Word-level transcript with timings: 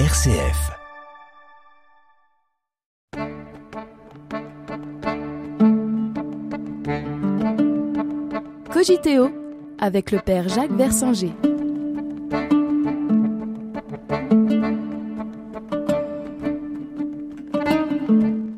RCF. 0.00 0.72
Cogiteo 8.72 9.30
avec 9.78 10.10
le 10.10 10.18
père 10.18 10.48
Jacques 10.48 10.72
Versanger. 10.72 11.32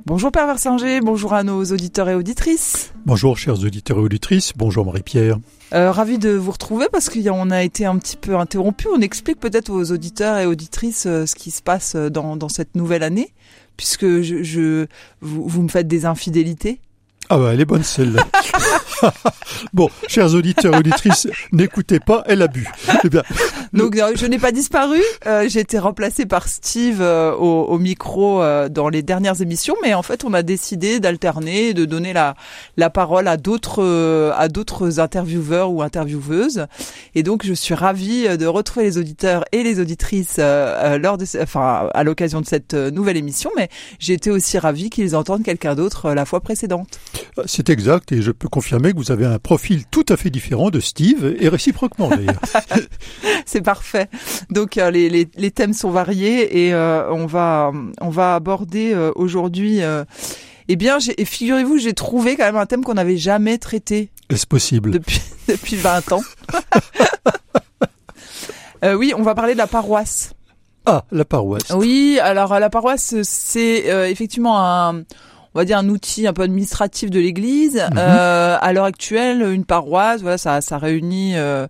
Bonjour 0.07 0.33
Père 0.33 0.47
Versinger, 0.47 1.03
bonjour 1.03 1.35
à 1.35 1.45
nos 1.45 1.63
auditeurs 1.67 2.09
et 2.09 2.15
auditrices. 2.15 2.96
Bonjour 3.07 3.39
chers 3.39 3.63
auditeurs 3.63 3.99
et 3.99 4.01
auditrices, 4.01 4.53
bonjour 4.57 4.85
Marie-Pierre. 4.85 5.39
Euh, 5.73 5.93
ravi 5.93 6.19
de 6.19 6.31
vous 6.31 6.51
retrouver 6.51 6.87
parce 6.91 7.09
qu'on 7.09 7.53
a 7.53 7.63
été 7.63 7.87
un 7.87 7.97
petit 7.99 8.17
peu 8.17 8.37
interrompu. 8.37 8.89
On 8.93 9.01
explique 9.01 9.39
peut-être 9.39 9.71
aux 9.71 9.93
auditeurs 9.93 10.39
et 10.39 10.47
auditrices 10.47 11.07
euh, 11.07 11.25
ce 11.25 11.37
qui 11.37 11.53
se 11.53 11.63
passe 11.63 11.95
dans, 11.95 12.35
dans 12.35 12.49
cette 12.49 12.75
nouvelle 12.75 13.05
année, 13.05 13.33
puisque 13.77 14.23
je, 14.23 14.43
je 14.43 14.87
vous, 15.21 15.47
vous 15.47 15.63
me 15.63 15.69
faites 15.69 15.87
des 15.87 16.05
infidélités. 16.05 16.81
Ah 17.29 17.39
bah 17.39 17.51
elle 17.53 17.61
est 17.61 17.65
bonne 17.65 17.83
celle-là. 17.83 18.23
bon, 19.73 19.91
chers 20.07 20.33
auditeurs 20.35 20.75
auditrices, 20.79 21.27
n'écoutez 21.53 21.99
pas, 21.99 22.23
elle 22.27 22.43
a 22.43 22.47
bu. 22.47 22.69
Eh 23.05 23.09
bien, 23.09 23.23
Donc 23.73 23.97
euh, 23.97 24.13
je 24.15 24.27
n'ai 24.27 24.39
pas 24.39 24.53
disparu, 24.53 25.01
euh, 25.27 25.49
j'ai 25.49 25.61
été 25.61 25.79
remplacée 25.79 26.25
par 26.27 26.47
Steve 26.49 27.01
euh, 27.01 27.33
au, 27.33 27.65
au 27.65 27.79
micro 27.79 28.43
euh, 28.43 28.69
dans 28.69 28.89
les 28.89 29.03
dernières 29.03 29.41
émissions, 29.43 29.75
mais 29.83 29.93
en 29.95 30.03
fait 30.03 30.25
on 30.25 30.33
a 30.35 30.43
décidé 30.43 31.01
d'alterner, 31.01 31.75
de 31.75 31.85
donner 31.85 32.13
la, 32.13 32.37
la 32.77 32.91
parole 32.91 33.27
à 33.29 33.37
d'autres 33.37 34.33
à 34.37 34.49
d'autres 34.49 35.01
intervieweurs 35.01 35.71
ou 35.73 35.83
intervieweuses. 35.83 36.67
Et 37.15 37.23
donc 37.23 37.45
je 37.45 37.53
suis 37.55 37.75
ravie 37.75 38.37
de 38.37 38.47
retrouver 38.47 38.87
les 38.87 38.99
auditeurs 38.99 39.45
et 39.53 39.63
les 39.63 39.81
auditrices 39.81 40.39
lors 40.39 41.19
de, 41.19 41.25
enfin 41.43 41.89
à 41.93 42.05
l'occasion 42.05 42.41
de 42.41 42.47
cette 42.47 42.75
nouvelle 42.75 43.17
émission, 43.17 43.51
mais 43.57 43.69
j'ai 43.99 44.13
été 44.13 44.31
aussi 44.31 44.59
ravie 44.59 44.91
qu'ils 44.91 45.17
entendent 45.17 45.43
quelqu'un 45.43 45.75
d'autre 45.75 46.13
la 46.13 46.25
fois 46.25 46.41
précédente. 46.41 46.99
C'est 47.47 47.71
exact 47.71 48.13
et 48.13 48.23
je 48.23 48.31
peux 48.31 48.49
confirmer 48.49 48.93
que 48.93 48.97
vous 48.99 49.11
avez 49.13 49.27
un 49.27 49.39
profil 49.39 49.85
tout 49.91 50.05
à 50.09 50.17
fait 50.17 50.31
différent 50.31 50.71
de 50.71 50.81
Steve 50.81 51.37
et 51.39 51.49
réciproquement 51.49 52.09
d'ailleurs. 52.09 52.41
C'est 53.47 53.63
parfait. 53.63 54.09
Donc 54.51 54.79
euh, 54.79 54.91
les, 54.91 55.09
les, 55.09 55.29
les 55.37 55.51
thèmes 55.51 55.73
sont 55.73 55.91
variés 55.91 56.67
et 56.67 56.75
euh, 56.75 57.11
on 57.13 57.27
va 57.27 57.73
on 58.01 58.09
va 58.11 58.35
aborder 58.35 58.93
euh, 58.95 59.13
aujourd'hui. 59.17 59.83
euh, 59.83 60.05
eh 60.69 60.75
bien, 60.75 60.99
figurez-vous, 61.01 61.79
j'ai 61.79 61.93
trouvé 61.93 62.37
quand 62.37 62.43
même 62.45 62.57
un 62.57 62.67
thème 62.67 62.83
qu'on 62.83 62.95
n'avait 62.95 63.17
jamais 63.19 63.57
traité 63.59 64.11
Est-ce 64.31 64.49
possible? 64.49 64.91
Depuis 64.91 65.21
depuis 65.49 65.77
20 65.77 66.13
ans. 66.13 66.23
Euh, 68.85 68.93
oui, 68.95 69.15
on 69.17 69.23
va 69.23 69.35
parler 69.35 69.55
de 69.55 69.59
la 69.59 69.67
paroisse. 69.67 70.35
Ah, 70.85 71.05
la 71.11 71.25
paroisse. 71.25 71.71
Oui, 71.75 72.19
alors 72.23 72.59
la 72.61 72.69
paroisse, 72.69 73.15
c'est 73.23 73.91
euh, 73.91 74.07
effectivement 74.07 74.63
un, 74.63 75.03
on 75.57 75.59
va 75.59 75.65
dire 75.65 75.79
un 75.79 75.89
outil 75.89 76.27
un 76.27 76.35
peu 76.35 76.43
administratif 76.43 77.09
de 77.09 77.19
l'Église. 77.19 77.77
Mhm. 77.77 77.97
Euh, 77.97 78.59
à 78.61 78.73
l'heure 78.75 78.85
actuelle, 78.85 79.41
une 79.51 79.65
paroisse, 79.65 80.21
voilà, 80.21 80.37
ça, 80.37 80.61
ça 80.61 80.77
réunit, 80.77 81.33
euh, 81.37 81.67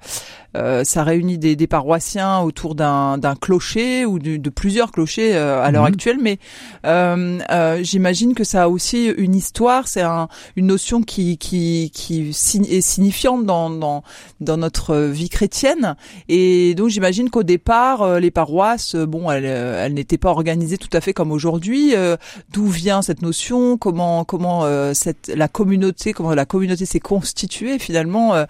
euh, 0.57 0.83
ça 0.83 1.05
réunit 1.05 1.39
des, 1.39 1.55
des 1.55 1.67
paroissiens 1.69 2.41
autour 2.41 2.75
d'un 2.75 3.17
d'un 3.19 3.37
clocher 3.37 4.05
ou 4.05 4.19
de, 4.19 4.39
de 4.39 4.51
plusieurs 4.51 4.91
clochers 4.91 5.37
euh, 5.37 5.63
à 5.63 5.71
l'heure 5.71 5.85
Mhm. 5.85 5.93
actuelle. 5.93 6.17
Mais 6.21 6.39
euh, 6.85 7.39
euh, 7.53 7.79
j'imagine 7.85 8.35
que 8.35 8.43
ça 8.43 8.65
a 8.65 8.69
aussi 8.69 9.07
une 9.19 9.37
histoire. 9.37 9.87
C'est 9.87 10.01
un, 10.03 10.27
une 10.57 10.67
notion 10.67 11.03
qui 11.03 11.39
qui 11.39 11.93
qui 11.95 12.31
est 12.71 12.81
signifiante 12.81 13.45
dans 13.47 13.71
dans 13.71 14.03
dans 14.41 14.57
notre 14.57 14.97
vie 14.97 15.29
chrétienne. 15.29 15.95
Et 16.29 16.75
donc 16.75 16.89
j'imagine 16.89 17.31
qu'au 17.31 17.45
départ, 17.45 18.19
les 18.19 18.33
paroisses, 18.33 18.97
bon, 18.97 19.31
elles, 19.31 19.45
elles 19.45 19.95
n'étaient 19.95 20.19
pas 20.19 20.31
organisées 20.31 20.79
tout 20.79 20.91
à 20.93 21.01
fait 21.01 21.13
comme 21.13 21.31
aujourd'hui. 21.31 21.95
Euh, 21.95 22.17
D'où 22.53 22.67
vient 22.67 23.03
cette 23.03 23.23
notion 23.23 23.76
Comment 23.79 24.25
comment 24.25 24.65
euh, 24.65 24.93
la 25.35 25.49
communauté 25.49 26.13
comment 26.13 26.35
la 26.35 26.45
communauté 26.47 26.87
s'est 26.87 27.01
constituée 27.01 27.79
finalement 27.79 28.35
euh, 28.35 28.45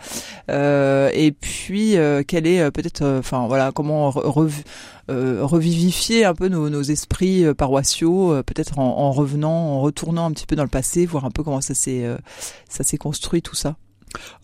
euh, 0.51 1.11
Et 1.15 1.33
puis 1.33 1.97
quelle 2.27 2.47
est 2.47 2.71
peut-être, 2.71 3.05
enfin 3.19 3.47
voilà, 3.47 3.73
comment 3.73 4.11
re- 4.11 4.27
rev- 4.27 4.65
revivifier 5.09 6.25
un 6.25 6.35
peu 6.35 6.49
nos, 6.49 6.69
esprits 6.83 7.45
paroissiaux, 7.55 8.43
peut-être 8.45 8.79
en, 8.79 8.99
en 8.99 9.13
revenant, 9.13 9.51
en 9.51 9.81
retournant 9.81 10.27
un 10.27 10.33
petit 10.33 10.47
peu 10.47 10.57
dans 10.57 10.65
le 10.65 10.69
passé, 10.69 11.07
voir 11.07 11.25
un 11.25 11.31
peu 11.31 11.43
comment 11.43 11.61
ça 11.61 11.75
s'est 11.75 12.99
construit 12.99 13.43
tout 13.43 13.55
ça. 13.55 13.77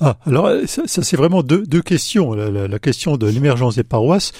Ah, 0.00 0.19
alors 0.26 0.50
ça, 0.66 0.82
c'est 0.87 1.16
vraiment 1.16 1.42
deux, 1.42 1.65
questions. 1.82 2.34
La, 2.34 2.50
la- 2.50 2.69
la 2.69 2.78
question 2.78 3.16
de 3.16 3.26
l'émergence 3.26 3.76
des 3.76 3.84
paroisses 3.84 4.32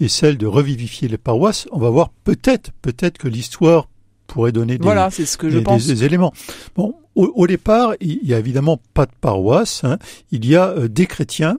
et 0.00 0.08
celle 0.08 0.36
de 0.36 0.46
revivifier 0.46 1.06
les 1.08 1.18
paroisses. 1.18 1.68
On 1.72 1.78
va 1.78 1.90
voir 1.90 2.10
peut-être, 2.24 2.70
peut-être 2.82 3.18
que 3.18 3.28
l'histoire 3.28 3.88
pourrait 4.32 4.52
donner 4.52 4.78
des, 4.78 4.84
Voilà, 4.84 5.10
c'est 5.10 5.26
ce 5.26 5.36
que 5.36 5.50
je 5.50 5.58
des, 5.58 5.64
pense. 5.64 5.86
des- 5.86 6.04
éléments. 6.04 6.32
Bon, 6.76 6.94
au, 7.16 7.32
au 7.34 7.46
départ, 7.46 7.94
il 8.00 8.20
y 8.22 8.32
a 8.34 8.38
évidemment 8.38 8.80
pas 8.94 9.06
de 9.06 9.10
paroisse. 9.20 9.82
hein. 9.84 9.98
Il 10.30 10.46
y 10.46 10.54
a 10.56 10.68
euh, 10.68 10.88
des 10.88 11.06
chrétiens, 11.06 11.58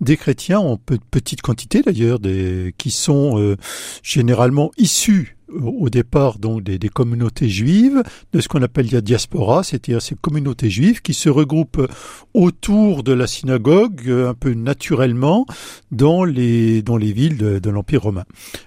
des 0.00 0.16
chrétiens 0.16 0.60
en 0.60 0.76
pe- 0.76 0.98
petite 1.10 1.42
quantité 1.42 1.82
d'ailleurs, 1.82 2.18
qui 2.78 2.90
sont 2.90 3.38
euh, 3.38 3.56
généralement 4.02 4.70
issus 4.78 5.36
au 5.60 5.88
départ 5.90 6.38
donc 6.38 6.62
des, 6.62 6.78
des 6.78 6.88
communautés 6.88 7.48
juives, 7.48 8.02
de 8.32 8.40
ce 8.40 8.48
qu'on 8.48 8.62
appelle 8.62 8.88
la 8.92 9.00
diaspora, 9.00 9.62
c'est-à-dire 9.62 10.00
ces 10.02 10.14
communautés 10.14 10.70
juives 10.70 11.02
qui 11.02 11.14
se 11.14 11.28
regroupent 11.28 11.86
autour 12.34 13.02
de 13.02 13.12
la 13.12 13.26
synagogue 13.26 14.02
euh, 14.06 14.30
un 14.30 14.34
peu 14.34 14.54
naturellement 14.54 15.46
dans 15.90 16.24
les 16.24 16.82
dans 16.82 16.96
les 16.96 17.12
villes 17.12 17.36
de, 17.36 17.58
de 17.58 17.70
l'Empire 17.70 18.02
romain. 18.02 18.24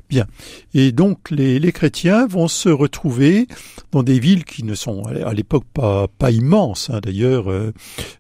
Bien. 0.09 0.25
Et 0.73 0.91
donc 0.91 1.31
les, 1.31 1.59
les 1.59 1.71
chrétiens 1.71 2.27
vont 2.27 2.47
se 2.47 2.69
retrouver 2.69 3.47
dans 3.91 4.03
des 4.03 4.19
villes 4.19 4.45
qui 4.45 4.63
ne 4.63 4.75
sont 4.75 5.03
à 5.03 5.33
l'époque 5.33 5.65
pas 5.73 6.07
pas 6.07 6.31
immenses 6.31 6.89
hein, 6.91 6.99
d'ailleurs 7.01 7.49
euh, 7.51 7.71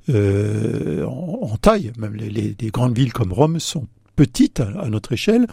euh, 0.09 1.05
en, 1.05 1.49
en 1.51 1.57
taille. 1.57 1.91
Même 1.97 2.15
les, 2.15 2.29
les- 2.29 2.55
les 2.59 2.69
grandes 2.69 2.97
villes 2.97 3.13
comme 3.13 3.33
Rome 3.33 3.59
sont 3.59 3.85
petites 4.15 4.59
à, 4.59 4.89
notre 4.89 5.13
échelle. 5.13 5.47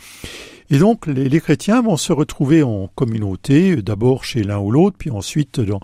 Et 0.71 0.79
donc 0.79 1.07
les, 1.07 1.41
chrétiens 1.41 1.83
vont 1.83 1.97
se 1.97 2.13
retrouver 2.13 2.63
en 2.63 2.89
communauté, 2.95 3.77
d'abord 3.77 4.25
chez 4.25 4.43
l'un 4.43 4.59
ou 4.59 4.71
l'autre, 4.71 4.97
puis 4.99 5.11
ensuite 5.11 5.61
dans 5.61 5.81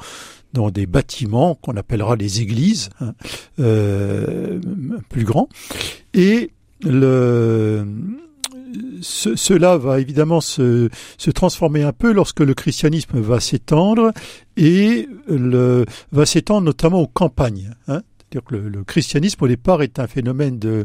dans 0.54 0.70
des 0.70 0.86
bâtiments 0.86 1.54
qu'on 1.56 1.76
appellera 1.76 2.16
les 2.16 2.40
églises, 2.40 2.88
hein, 3.00 3.12
euh, 3.60 4.58
plus 5.08 5.24
grands. 5.24 5.48
Et 6.14 6.50
le, 6.82 7.86
ce- 9.00 9.36
cela 9.36 9.76
va 9.76 10.00
évidemment 10.00 10.40
se, 10.40 10.88
se 11.18 11.30
transformer 11.30 11.82
un 11.82 11.92
peu 11.92 12.12
lorsque 12.12 12.40
le 12.40 12.54
christianisme 12.54 13.20
va 13.20 13.40
s'étendre 13.40 14.12
et 14.56 15.08
le, 15.28 15.84
va 16.12 16.26
s'étendre 16.26 16.62
notamment 16.62 17.00
aux 17.00 17.06
campagnes. 17.06 17.74
Hein. 17.88 18.02
C'est-à-dire 18.30 18.46
que 18.48 18.54
le, 18.56 18.68
le 18.68 18.84
christianisme 18.84 19.42
au 19.44 19.48
départ 19.48 19.82
est 19.82 19.98
un 19.98 20.06
phénomène 20.06 20.58
de 20.58 20.84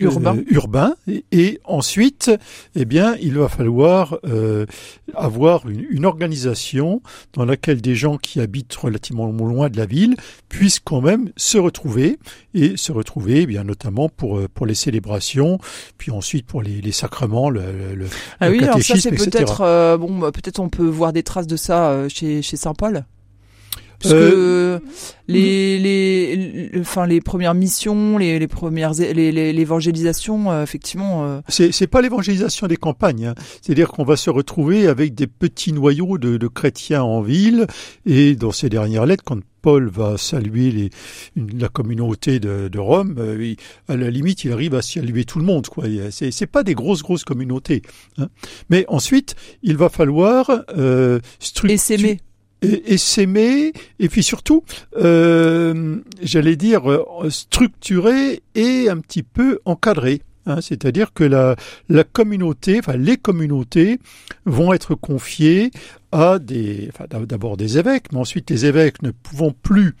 Urbain. 0.00 0.36
euh, 0.36 0.42
urbain 0.48 0.94
et, 1.06 1.24
et 1.30 1.60
ensuite, 1.64 2.30
eh 2.74 2.84
bien, 2.84 3.14
il 3.22 3.34
va 3.38 3.48
falloir 3.48 4.18
euh, 4.26 4.66
avoir 5.14 5.68
une, 5.68 5.86
une 5.88 6.04
organisation 6.04 7.00
dans 7.32 7.44
laquelle 7.44 7.80
des 7.80 7.94
gens 7.94 8.16
qui 8.18 8.40
habitent 8.40 8.74
relativement 8.74 9.26
loin 9.30 9.68
de 9.70 9.76
la 9.76 9.86
ville 9.86 10.16
puissent 10.48 10.80
quand 10.80 11.00
même 11.00 11.30
se 11.36 11.58
retrouver 11.58 12.18
et 12.54 12.76
se 12.76 12.90
retrouver, 12.90 13.42
eh 13.42 13.46
bien, 13.46 13.62
notamment 13.64 14.08
pour 14.08 14.38
euh, 14.38 14.48
pour 14.52 14.66
les 14.66 14.74
célébrations, 14.74 15.58
puis 15.96 16.10
ensuite 16.10 16.44
pour 16.44 16.60
les, 16.60 16.80
les 16.80 16.92
sacrements, 16.92 17.48
le, 17.48 17.94
le- 17.94 18.06
Ah 18.40 18.48
le 18.48 18.52
oui, 18.52 18.58
alors 18.64 18.78
ça 18.82 18.94
c'est 19.00 19.10
peut-être 19.30 19.60
euh, 19.62 19.96
bon, 19.96 20.18
bah, 20.18 20.32
peut-être 20.32 20.58
on 20.58 20.68
peut 20.68 20.86
voir 20.88 21.12
des 21.12 21.22
traces 21.22 21.46
de 21.46 21.56
ça 21.56 22.08
chez 22.08 22.42
chez 22.42 22.56
Saint 22.56 22.74
Paul. 22.74 23.04
Parce 24.04 24.14
Euh, 24.14 24.78
que 24.78 24.84
les 25.28 25.78
les 25.78 26.36
les- 26.36 26.80
enfin 26.80 27.06
les 27.06 27.20
premières 27.20 27.54
missions, 27.54 28.18
les 28.18 28.38
les 28.38 28.46
premières 28.48 28.92
les 28.92 29.32
les- 29.32 29.52
l'évangélisation 29.52 30.52
euh, 30.52 30.62
effectivement 30.62 31.24
euh, 31.24 31.40
C'est 31.48 31.72
c'est 31.72 31.86
pas 31.86 32.02
l'évangélisation 32.02 32.66
des 32.66 32.76
campagnes, 32.76 33.26
hein. 33.26 33.34
c'est-à-dire 33.62 33.88
qu'on 33.88 34.04
va 34.04 34.16
se 34.16 34.30
retrouver 34.30 34.86
avec 34.86 35.14
des 35.14 35.26
petits 35.26 35.72
noyaux 35.72 36.18
de, 36.18 36.36
de 36.36 36.46
chrétiens 36.48 37.02
en 37.02 37.22
ville 37.22 37.66
et 38.06 38.36
dans 38.36 38.52
ces 38.52 38.68
dernières 38.68 39.06
lettres, 39.06 39.24
quand 39.24 39.40
Paul 39.62 39.88
va 39.88 40.18
saluer 40.18 40.70
les, 40.70 40.90
la 41.58 41.68
communauté 41.70 42.38
de, 42.38 42.68
de 42.68 42.78
Rome, 42.78 43.14
euh, 43.18 43.42
il- 43.42 43.56
à 43.88 43.96
la 43.96 44.10
limite, 44.10 44.44
il 44.44 44.52
arrive 44.52 44.74
à 44.74 44.82
saluer 44.82 45.24
tout 45.24 45.38
le 45.38 45.46
monde. 45.46 45.66
quoi. 45.68 45.84
C'est 46.10 46.30
c'est 46.32 46.46
pas 46.46 46.62
des 46.62 46.74
grosses 46.74 47.02
grosses 47.02 47.24
communautés, 47.24 47.80
hein. 48.18 48.28
mais 48.68 48.84
ensuite, 48.88 49.34
il 49.62 49.78
va 49.78 49.88
falloir 49.88 50.50
euh, 50.76 51.18
structu- 51.40 51.70
et 51.72 51.76
s'aimer. 51.78 52.20
Et, 52.64 52.94
et 52.94 52.98
s'aimer, 52.98 53.72
et 53.98 54.08
puis 54.08 54.22
surtout, 54.22 54.64
euh, 54.96 55.96
j'allais 56.22 56.56
dire, 56.56 56.90
euh, 56.90 57.30
structurer 57.30 58.42
et 58.54 58.88
un 58.88 58.98
petit 58.98 59.22
peu 59.22 59.60
encadrer. 59.64 60.22
Hein, 60.46 60.60
C'est-à-dire 60.60 61.12
que 61.14 61.24
la, 61.24 61.56
la 61.88 62.04
communauté, 62.04 62.78
enfin 62.78 62.96
les 62.96 63.16
communautés 63.16 63.98
vont 64.44 64.72
être 64.74 64.94
confiées 64.94 65.70
à 66.14 66.38
des, 66.38 66.88
enfin, 66.92 67.06
d'abord 67.26 67.56
des 67.56 67.76
évêques, 67.78 68.12
mais 68.12 68.18
ensuite 68.20 68.48
les 68.50 68.66
évêques 68.66 69.02
ne 69.02 69.10
pouvant 69.10 69.50
plus 69.50 69.96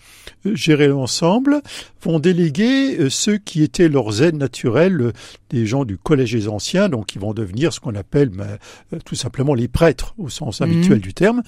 euh, 0.46 0.54
gérer 0.54 0.86
l'ensemble, 0.88 1.60
vont 2.02 2.20
déléguer 2.20 2.96
euh, 2.98 3.10
ceux 3.10 3.36
qui 3.38 3.62
étaient 3.62 3.88
leurs 3.88 4.22
aides 4.22 4.36
naturelles, 4.36 5.00
euh, 5.00 5.12
des 5.50 5.66
gens 5.66 5.84
du 5.84 5.98
collège 5.98 6.32
des 6.32 6.48
anciens, 6.48 6.88
donc 6.88 7.06
qui 7.06 7.18
vont 7.18 7.34
devenir 7.34 7.72
ce 7.72 7.80
qu'on 7.80 7.94
appelle 7.94 8.28
ben, 8.28 8.58
tout 9.04 9.14
simplement 9.16 9.54
les 9.54 9.68
prêtres 9.68 10.14
au 10.18 10.28
sens 10.28 10.60
Mhm. 10.60 10.64
habituel 10.70 11.00
du 11.00 11.14
terme. 11.14 11.42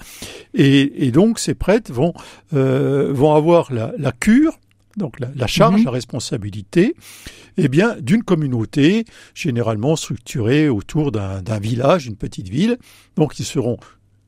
Et, 0.53 1.07
et 1.07 1.11
donc 1.11 1.39
ces 1.39 1.53
prêtres 1.55 1.91
vont 1.93 2.13
euh, 2.53 3.11
vont 3.13 3.33
avoir 3.33 3.71
la, 3.73 3.93
la 3.97 4.11
cure, 4.11 4.59
donc 4.97 5.19
la, 5.19 5.29
la 5.35 5.47
charge, 5.47 5.79
Mhm. 5.79 5.85
la 5.85 5.91
responsabilité, 5.91 6.95
eh 7.57 7.67
bien 7.67 7.95
d'une 8.01 8.23
communauté 8.23 9.05
généralement 9.35 9.95
structurée 9.95 10.69
autour 10.69 11.11
d'un 11.11 11.41
d'un 11.41 11.59
village, 11.59 12.07
une 12.07 12.15
petite 12.17 12.49
ville. 12.49 12.77
Donc 13.15 13.39
ils 13.39 13.45
seront 13.45 13.77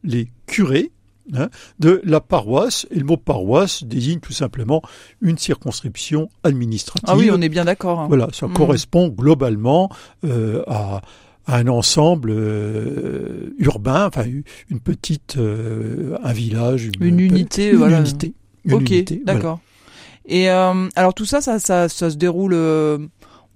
les 0.04 0.28
curés 0.48 0.92
hein, 1.34 1.50
de 1.80 2.02
la 2.04 2.20
paroisse. 2.22 2.86
Et 2.92 3.00
le 3.00 3.06
mot 3.06 3.18
paroisse 3.18 3.84
désigne 3.84 4.20
tout 4.20 4.34
simplement 4.34 4.82
une 5.22 5.38
circonscription 5.38 6.30
administrative. 6.44 7.08
Ah 7.08 7.16
oui, 7.18 7.30
on 7.32 7.42
est 7.42 7.50
bien 7.50 7.66
d'accord. 7.66 8.00
hein. 8.00 8.08
Voilà, 8.08 8.28
ça 8.34 8.48
Mhm. 8.48 8.54
correspond 8.54 9.08
globalement 9.10 9.90
euh, 10.26 10.64
à, 10.68 11.02
un 11.48 11.68
ensemble 11.68 12.30
euh, 12.32 13.56
urbain, 13.58 14.06
enfin 14.08 14.26
une 14.70 14.80
petite, 14.80 15.38
euh, 15.38 16.16
un 16.24 16.32
village, 16.34 16.90
Une 17.00 17.20
unité, 17.20 17.72
une 17.72 17.78
voilà. 17.78 18.00
unité. 18.02 18.34
une 18.66 18.74
ok, 18.76 18.90
voilà. 18.90 19.22
d'accord. 19.26 19.60
Et 20.28 20.48
alors 20.50 21.14
tout 21.16 21.26
ça, 21.26 21.42
ça, 21.42 21.58
ça, 21.58 21.90
ça 21.90 22.10
se 22.12 22.18
déroule. 22.18 22.54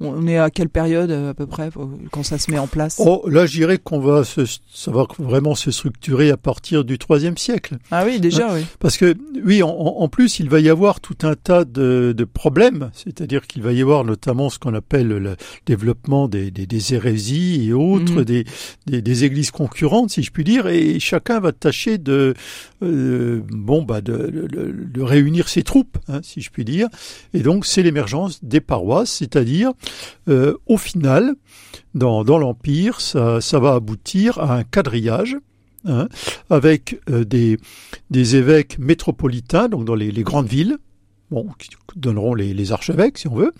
On 0.03 0.27
est 0.27 0.37
à 0.37 0.49
quelle 0.49 0.69
période 0.69 1.09
euh, 1.11 1.31
à 1.31 1.33
peu 1.33 1.45
près 1.47 1.69
quand 2.11 2.23
ça 2.23 2.37
se 2.37 2.51
met 2.51 2.59
en 2.59 2.67
place? 2.67 3.01
Oh, 3.03 3.23
là, 3.29 3.45
je 3.45 3.53
dirais 3.57 3.77
qu'on 3.77 3.99
va 3.99 4.23
se, 4.23 4.41
ça 4.73 4.91
va 4.91 5.05
vraiment 5.19 5.55
se 5.55 5.71
structurer 5.71 6.29
à 6.29 6.37
partir 6.37 6.83
du 6.83 6.97
IIIe 7.09 7.33
siècle. 7.37 7.77
Ah 7.91 8.03
oui, 8.05 8.19
déjà, 8.19 8.53
oui. 8.53 8.65
Parce 8.79 8.97
que, 8.97 9.15
oui, 9.43 9.63
en, 9.63 9.69
en 9.69 10.07
plus, 10.09 10.39
il 10.39 10.49
va 10.49 10.59
y 10.59 10.69
avoir 10.69 10.99
tout 10.99 11.17
un 11.23 11.35
tas 11.35 11.65
de, 11.65 12.13
de 12.15 12.23
problèmes, 12.23 12.91
c'est-à-dire 12.93 13.47
qu'il 13.47 13.61
va 13.63 13.73
y 13.73 13.81
avoir 13.81 14.03
notamment 14.03 14.49
ce 14.49 14.59
qu'on 14.59 14.73
appelle 14.73 15.07
le 15.07 15.35
développement 15.65 16.27
des, 16.27 16.51
des, 16.51 16.65
des 16.67 16.93
hérésies 16.93 17.67
et 17.67 17.73
autres, 17.73 18.13
Mhm. 18.13 18.23
des, 18.25 18.45
des, 18.85 19.01
des 19.01 19.23
églises 19.23 19.51
concurrentes, 19.51 20.09
si 20.11 20.23
je 20.23 20.31
puis 20.31 20.43
dire, 20.43 20.67
et 20.67 20.99
chacun 20.99 21.39
va 21.39 21.51
tâcher 21.51 21.97
de, 21.97 22.33
euh, 22.83 23.41
bon, 23.49 23.81
bah, 23.83 24.01
de, 24.01 24.47
de, 24.51 24.73
de 24.93 25.01
réunir 25.01 25.47
ses 25.47 25.63
troupes, 25.63 25.97
hein, 26.07 26.19
si 26.23 26.41
je 26.41 26.49
puis 26.49 26.65
dire. 26.65 26.87
Et 27.33 27.39
donc, 27.39 27.65
c'est 27.65 27.81
l'émergence 27.83 28.43
des 28.43 28.59
paroisses, 28.61 29.11
c'est-à-dire, 29.11 29.71
euh, 30.27 30.55
au 30.65 30.77
final, 30.77 31.35
dans, 31.93 32.23
l'Empire, 32.23 33.01
ça, 33.01 33.39
va 33.59 33.73
aboutir 33.73 34.39
à 34.39 34.57
un 34.57 34.63
quadrillage. 34.63 35.37
hein, 35.85 36.07
avec 36.49 36.99
euh, 37.09 37.25
des, 37.25 37.57
évêques 38.35 38.79
métropolitains, 38.79 39.67
donc 39.67 39.85
dans 39.85 39.95
les 39.95 40.11
grandes 40.23 40.47
villes, 40.47 40.77
qui 41.57 41.69
donneront 41.95 42.33
les, 42.33 42.71
archevêques 42.71 43.17
si 43.17 43.27
on 43.27 43.35
veut, 43.35 43.53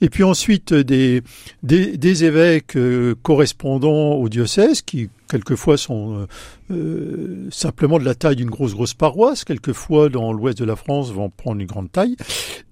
et 0.00 0.08
puis 0.08 0.24
ensuite 0.24 0.74
des, 0.74 1.22
des, 1.62 2.24
évêques 2.24 2.76
euh, 2.76 3.14
correspondant 3.22 4.14
au 4.14 4.28
diocèse, 4.28 4.82
qui 4.82 5.08
quelquefois 5.28 5.76
sont 5.76 6.18
euh, 6.18 6.26
euh, 6.72 7.48
simplement 7.50 7.98
de 7.98 8.04
la 8.04 8.14
taille 8.14 8.36
d'une 8.36 8.50
grosse 8.50 8.74
grosse 8.74 8.94
paroisse, 8.94 9.44
quelquefois 9.44 10.08
dans 10.08 10.32
l'ouest 10.32 10.58
de 10.58 10.64
la 10.64 10.76
France 10.76 11.12
vont 11.12 11.30
prendre 11.30 11.60
une 11.60 11.66
grande 11.66 11.92
taille, 11.92 12.16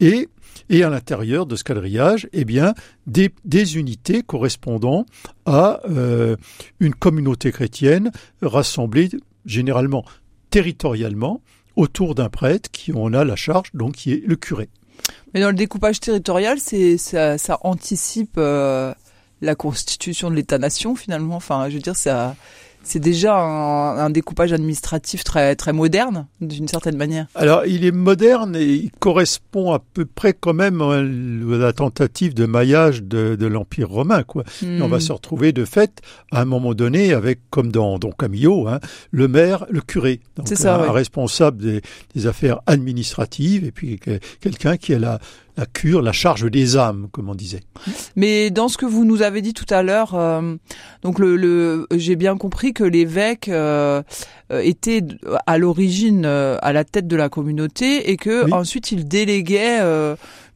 et 0.00 0.28
et 0.70 0.82
à 0.82 0.90
l'intérieur 0.90 1.46
de 1.46 1.56
ce 1.56 1.64
quadrillage, 1.64 2.28
eh 2.32 2.44
bien, 2.44 2.74
des, 3.06 3.30
des 3.44 3.78
unités 3.78 4.22
correspondant 4.22 5.06
à 5.46 5.80
une 6.80 6.94
communauté 6.94 7.52
chrétienne 7.52 8.10
rassemblée 8.42 9.08
généralement 9.46 10.04
territorialement 10.50 11.40
autour 11.78 12.16
d'un 12.16 12.28
prêtre 12.28 12.70
qui 12.70 12.92
en 12.92 13.14
a 13.14 13.24
la 13.24 13.36
charge, 13.36 13.70
donc 13.72 13.94
qui 13.94 14.12
est 14.12 14.22
le 14.26 14.34
curé. 14.34 14.68
Mais 15.32 15.40
dans 15.40 15.48
le 15.48 15.54
découpage 15.54 16.00
territorial, 16.00 16.58
c'est 16.58 16.98
ça, 16.98 17.38
ça 17.38 17.58
anticipe 17.62 18.34
euh, 18.36 18.92
la 19.40 19.54
constitution 19.54 20.28
de 20.28 20.34
l'État-nation 20.34 20.96
finalement. 20.96 21.36
Enfin, 21.36 21.68
je 21.68 21.74
veux 21.74 21.80
dire, 21.80 21.94
ça, 21.94 22.34
c'est 22.82 23.00
déjà 23.00 23.36
un, 23.38 23.98
un 23.98 24.10
découpage 24.10 24.52
administratif 24.52 25.22
très 25.24 25.54
très 25.56 25.72
moderne 25.72 26.26
d'une 26.40 26.68
certaine 26.68 26.96
manière. 26.96 27.26
Alors, 27.34 27.66
il 27.66 27.84
est 27.84 27.90
moderne 27.92 28.56
et 28.56 28.64
il 28.64 28.90
correspond 28.98 29.72
à 29.72 29.78
peu 29.78 30.04
près 30.06 30.32
quand 30.32 30.54
même 30.54 30.80
à 30.80 31.02
la 31.02 31.72
tentative 31.72 32.32
de 32.34 32.46
maillage 32.46 33.02
de, 33.02 33.34
de 33.36 33.46
l'Empire 33.46 33.88
romain, 33.90 34.22
quoi. 34.22 34.44
Et 34.62 34.80
on 34.80 34.88
va 34.88 34.96
Hmm. 34.98 35.00
se 35.00 35.12
retrouver 35.12 35.52
de 35.52 35.64
fait 35.64 36.00
à 36.32 36.40
un 36.40 36.44
moment 36.44 36.74
donné 36.74 37.12
avec, 37.12 37.40
comme 37.50 37.70
dans 37.70 37.98
Don 37.98 38.10
Camillo, 38.12 38.66
hein, 38.68 38.80
le 39.10 39.28
maire, 39.28 39.66
le 39.70 39.80
curé, 39.80 40.20
donc 40.36 40.48
ça, 40.48 40.76
un, 40.76 40.82
ouais. 40.84 40.90
responsable 40.90 41.58
des, 41.62 41.82
des 42.14 42.26
affaires 42.26 42.60
administratives 42.66 43.64
et 43.64 43.70
puis 43.72 43.98
que- 43.98 44.18
quelqu'un 44.40 44.76
qui 44.76 44.94
a 44.94 44.98
la, 44.98 45.18
la 45.58 45.66
cure, 45.66 46.02
la 46.02 46.12
charge 46.12 46.48
des 46.50 46.76
âmes, 46.76 47.08
comme 47.10 47.28
on 47.28 47.34
disait. 47.34 47.62
Mais 48.14 48.50
dans 48.50 48.68
ce 48.68 48.78
que 48.78 48.86
vous 48.86 49.04
nous 49.04 49.22
avez 49.22 49.42
dit 49.42 49.54
tout 49.54 49.66
à 49.68 49.82
l'heure, 49.82 50.14
euh, 50.14 50.54
donc 51.02 51.18
le, 51.18 51.36
le 51.36 51.86
j'ai 51.96 52.14
bien 52.14 52.36
compris 52.36 52.72
que 52.72 52.84
l'évêque 52.84 53.48
euh, 53.48 54.02
euh, 54.52 54.60
était 54.60 55.02
à 55.46 55.58
l'origine 55.58 56.24
euh, 56.24 56.56
à 56.62 56.72
la 56.72 56.84
tête 56.84 57.08
de 57.08 57.16
la 57.16 57.28
communauté 57.28 58.08
et 58.10 58.16
que 58.16 58.44
Oui. 58.44 58.52
ensuite 58.52 58.92
il 58.92 59.08
déléguait 59.08 59.80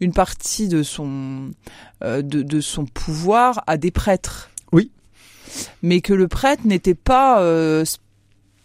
une 0.01 0.13
partie 0.13 0.69
de 0.69 0.85
son 0.85 1.51
de, 2.01 2.21
de 2.23 2.61
son 2.61 2.85
pouvoir 2.87 3.65
à 3.67 3.77
des 3.77 3.91
prêtres. 3.91 4.51
Oui. 4.71 4.91
Mais 5.83 6.01
que 6.01 6.15
le 6.15 6.29
prêtre 6.29 6.63
n'était 6.65 6.95
pas 6.95 7.43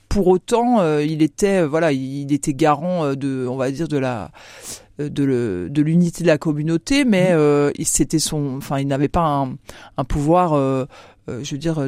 pour 0.07 0.27
autant, 0.27 0.97
il 0.99 1.21
était 1.23 1.65
voilà, 1.65 1.91
il 1.91 2.31
était 2.31 2.53
garant 2.53 3.13
de, 3.15 3.47
on 3.49 3.57
va 3.57 3.71
dire 3.71 3.87
de 3.87 3.97
la 3.97 4.31
de 4.99 5.23
le- 5.23 5.67
de 5.69 5.81
l'unité 5.81 6.23
de 6.23 6.27
la 6.27 6.37
communauté, 6.37 7.05
mais 7.05 7.27
euh, 7.31 7.71
il- 7.77 7.85
c'était 7.85 8.19
son, 8.19 8.57
enfin, 8.57 8.79
il 8.79 8.87
n'avait 8.87 9.07
pas 9.09 9.25
un, 9.25 9.57
un 9.97 10.03
pouvoir, 10.03 10.53
euh, 10.53 10.85
euh, 11.29 11.41
je 11.43 11.51
veux 11.55 11.59
dire, 11.59 11.79
euh, 11.79 11.87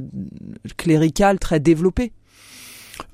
clérical 0.77 1.39
très 1.39 1.59
développé. 1.59 2.11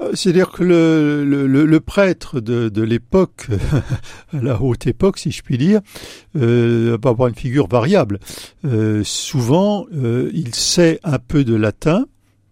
Euh, 0.02 0.12
C'est-à-dire 0.16 0.50
que 0.52 0.64
le, 0.64 1.24
le, 1.24 1.46
le- 1.66 1.80
prêtre 1.80 2.40
de, 2.40 2.70
de 2.70 2.82
l'époque, 2.82 3.48
à 4.34 4.38
la 4.42 4.60
haute 4.62 4.88
époque, 4.88 5.20
si 5.20 5.30
je 5.32 5.44
puis 5.44 5.58
dire, 5.60 5.82
euh, 6.36 6.98
va 7.02 7.12
avoir 7.12 7.30
une 7.30 7.36
figure 7.36 7.68
variable. 7.68 8.20
Euh, 8.66 9.04
souvent, 9.04 9.86
euh, 9.94 10.32
il 10.34 10.56
sait 10.56 11.00
un 11.04 11.20
peu 11.20 11.44
de 11.44 11.54
latin, 11.56 12.06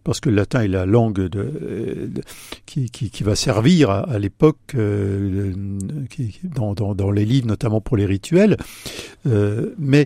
parce 0.03 0.19
que 0.19 0.29
le 0.29 0.35
latin 0.35 0.61
est 0.63 0.67
la 0.67 0.85
langue 0.85 1.15
de, 1.15 1.27
de- 1.27 2.21
qui, 2.65 2.89
qui, 2.89 3.09
qui 3.09 3.23
va 3.23 3.35
servir 3.35 3.89
à, 3.89 3.99
à 4.01 4.19
l'époque 4.19 4.57
euh, 4.75 5.53
qui- 6.09 6.39
dans, 6.43 6.73
dans, 6.73 6.93
dans 6.95 7.11
les 7.11 7.25
livres, 7.25 7.47
notamment 7.47 7.81
pour 7.81 7.97
les 7.97 8.05
rituels. 8.05 8.57
Euh, 9.25 9.73
mais 9.77 10.05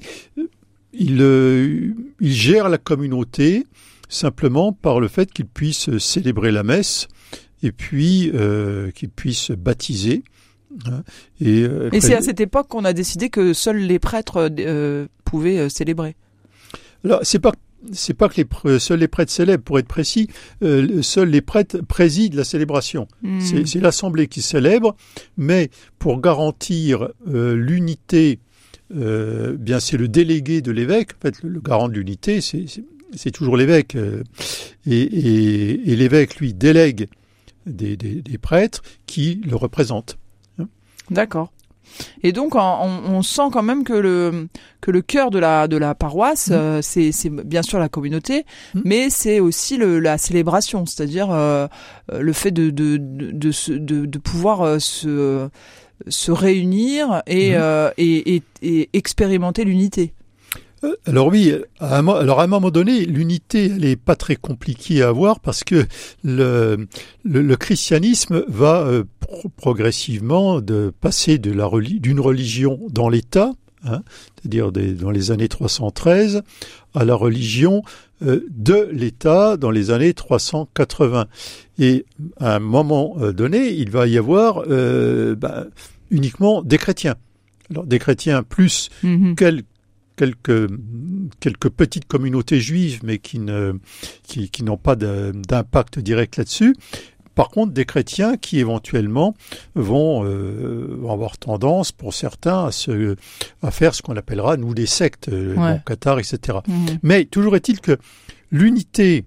il, 0.94 1.22
euh, 1.22 1.94
il 2.20 2.32
gère 2.32 2.70
la 2.70 2.78
communauté 2.78 3.66
simplement 4.10 4.72
par 4.72 5.00
le 5.00 5.08
fait 5.08 5.32
qu'il 5.32 5.46
puisse 5.48 5.98
célébrer 5.98 6.52
la 6.52 6.64
messe 6.64 7.08
et 7.64 7.72
puis 7.72 8.32
euh, 8.34 8.92
qu'il 8.92 9.10
puisse 9.10 9.52
baptiser. 9.52 10.24
hein, 10.86 11.04
et 11.42 11.64
euh, 11.64 11.90
Et 11.92 12.02
c'est 12.02 12.14
à 12.16 12.22
cette 12.22 12.40
époque 12.40 12.68
qu'on 12.68 12.86
a 12.86 12.94
décidé 12.94 13.30
que 13.30 13.54
seuls 13.54 13.80
les 13.80 14.00
prêtres 14.00 14.50
euh, 14.60 15.08
pouvaient 15.26 15.58
euh, 15.60 15.70
célébrer. 15.70 16.16
Alors, 17.04 17.20
c'est 17.24 17.40
pas 17.40 17.52
c'est 17.92 18.14
pas 18.14 18.28
que 18.30 18.36
les 18.38 18.44
pr- 18.44 18.80
seuls 18.80 19.00
les 19.00 19.08
prêtres 19.08 19.32
célèbrent, 19.32 19.64
pour 19.64 19.80
être 19.80 19.88
précis, 19.88 20.28
euh, 20.64 21.02
seuls 21.02 21.30
les 21.30 21.42
prêtres 21.42 21.80
président 21.80 22.38
la 22.38 22.44
célébration. 22.44 23.08
Hmm. 23.22 23.40
C'est 23.42 23.80
l'assemblée 23.80 24.28
qui 24.28 24.42
célèbre, 24.42 24.96
mais 25.38 25.70
pour 26.00 26.20
garantir 26.22 27.10
euh, 27.28 27.56
l'unité, 27.56 28.40
euh, 28.96 29.56
bien 29.58 29.80
c'est 29.80 29.98
le 29.98 30.08
délégué 30.08 30.62
de 30.62 30.72
l'évêque. 30.72 31.12
En 31.18 31.22
fait, 31.22 31.44
le, 31.44 31.50
le 31.50 31.62
garant 31.62 31.88
de 31.90 31.94
l'unité, 31.94 32.42
c'est 32.42 33.32
toujours 33.32 33.58
l'évêque, 33.58 33.96
euh, 33.96 34.24
et, 34.86 35.02
et, 35.02 35.92
et 35.92 35.96
l'évêque 35.96 36.38
lui 36.38 36.54
délègue 36.54 37.08
des, 37.66 37.98
des, 37.98 38.22
des 38.22 38.38
prêtres 38.38 38.82
qui 39.06 39.42
le 39.46 39.56
représentent. 39.56 40.18
D'accord. 41.10 41.54
Et 42.24 42.32
donc 42.32 42.54
on, 42.56 43.22
sent 43.22 43.50
quand 43.52 43.64
même 43.64 43.84
que 43.84 43.94
le 43.94 44.48
que 44.82 44.92
le 44.92 45.02
cœur 45.02 45.32
de 45.32 45.40
la 45.40 45.68
de 45.68 45.78
la 45.78 45.96
paroisse, 45.96 46.50
Mm. 46.50 46.54
euh, 46.54 46.82
c'est 46.82 47.12
c'est 47.12 47.30
bien 47.30 47.62
sûr 47.64 47.80
la 47.80 47.90
communauté, 47.90 48.46
Mm. 48.76 48.82
mais 48.86 49.10
c'est 49.10 49.40
aussi 49.40 49.78
le, 49.78 50.00
la 50.00 50.18
célébration, 50.18 50.86
c'est-à-dire 50.86 51.32
euh, 51.32 51.68
euh, 52.12 52.20
le 52.22 52.34
fait 52.34 52.52
de 52.52 52.70
de 52.70 52.98
de 52.98 53.32
de, 53.32 53.52
se- 53.52 53.72
de, 53.72 54.06
de 54.06 54.20
pouvoir 54.20 54.80
se 54.82 55.50
se 56.08 56.32
réunir 56.32 57.24
et, 57.26 57.52
Mhm. 57.52 57.56
euh, 57.60 57.90
et, 57.98 58.36
et, 58.36 58.44
et 58.62 58.90
expérimenter 58.94 59.64
l'unité. 59.66 60.14
Alors 61.08 61.28
oui, 61.28 61.54
à 61.80 61.98
un, 62.00 62.08
alors 62.08 62.40
à 62.40 62.44
un 62.44 62.48
moment 62.48 62.70
donné, 62.70 63.04
l'unité, 63.06 63.72
elle 63.76 63.84
est 63.86 63.96
pas 63.96 64.16
très 64.16 64.36
compliquée 64.36 65.02
à 65.02 65.08
avoir 65.10 65.40
parce 65.40 65.64
que 65.64 65.86
le, 66.24 66.88
le, 67.24 67.42
le 67.42 67.56
christianisme 67.56 68.44
va 68.48 68.82
euh, 68.86 69.04
pro- 69.20 69.50
progressivement 69.58 70.62
de 70.62 70.94
passer 71.02 71.40
de 71.40 71.52
la 71.52 71.68
d'une 71.82 72.20
religion 72.20 72.80
dans 72.92 73.10
l'État, 73.10 73.54
hein, 73.86 74.04
c'est-à-dire 74.40 74.72
dans 74.72 75.10
les 75.12 75.32
années 75.32 75.48
313, 75.48 76.44
à 76.94 77.06
la 77.06 77.16
religion 77.16 77.82
euh, 78.22 78.46
de 78.52 78.88
l'État 78.92 79.58
dans 79.58 79.72
les 79.72 79.90
années 79.90 80.14
380. 80.14 81.26
Et 81.80 82.06
à 82.40 82.56
un 82.56 82.60
moment 82.60 83.16
euh, 83.20 83.34
donné, 83.34 83.70
il 83.70 83.90
va 83.90 84.06
y 84.08 84.18
avoir 84.18 84.64
euh, 84.68 85.36
bah, 85.36 85.66
uniquement 86.12 86.62
des 86.62 86.78
chrétiens. 86.78 87.16
Alors 87.72 87.86
des 87.86 87.98
chrétiens 88.00 88.44
plus 88.44 88.90
Mhm. 89.04 89.36
quel- 89.36 89.64
quelques 90.18 90.70
quelques 91.40 91.70
petites 91.70 92.06
communautés 92.06 92.60
juives, 92.60 93.00
mais 93.04 93.20
qui 93.20 93.40
ne 93.40 93.74
qui, 94.24 94.50
qui 94.50 94.64
n'ont 94.64 94.78
pas 94.78 94.98
d'impact 94.98 96.00
direct 96.00 96.36
là-dessus. 96.36 96.76
Par 97.36 97.50
contre, 97.50 97.72
des 97.72 97.86
chrétiens 97.86 98.36
qui 98.36 98.58
éventuellement 98.60 99.36
vont, 99.76 100.26
euh, 100.26 100.98
vont 101.00 101.12
avoir 101.14 101.38
tendance, 101.38 101.92
pour 101.92 102.16
certains, 102.16 102.66
à, 102.66 102.72
se, 102.72 103.16
à 103.62 103.70
faire 103.70 103.94
ce 103.94 104.02
qu'on 104.02 104.16
appellera, 104.16 104.58
nous, 104.58 104.74
des 104.74 104.88
sectes, 104.88 105.30
euh, 105.30 105.56
Ouais. 105.56 105.80
Qatar, 105.86 106.18
etc. 106.18 106.58
Mhm. 106.68 106.98
Mais 107.04 107.26
toujours 107.26 107.56
est-il 107.56 107.80
que 107.80 107.96
l'unité 108.52 109.24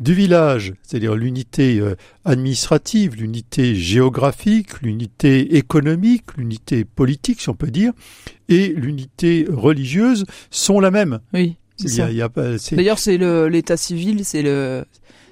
du 0.00 0.14
village, 0.14 0.74
c'est-à-dire 0.82 1.14
l'unité 1.16 1.80
euh, 1.80 1.94
administrative, 2.24 3.16
l'unité 3.16 3.74
géographique, 3.74 4.80
l'unité 4.82 5.56
économique, 5.56 6.24
l'unité 6.36 6.84
politique, 6.84 7.40
si 7.40 7.48
on 7.48 7.54
peut 7.54 7.70
dire, 7.70 7.92
et 8.48 8.68
l'unité 8.68 9.46
religieuse 9.50 10.24
sont 10.50 10.78
la 10.80 10.90
même. 10.90 11.18
Oui, 11.34 11.56
D'ailleurs, 12.72 12.98
c'est 12.98 13.18
l'état 13.50 13.76
civil, 13.76 14.24
c'est 14.24 14.42
le 14.42 14.84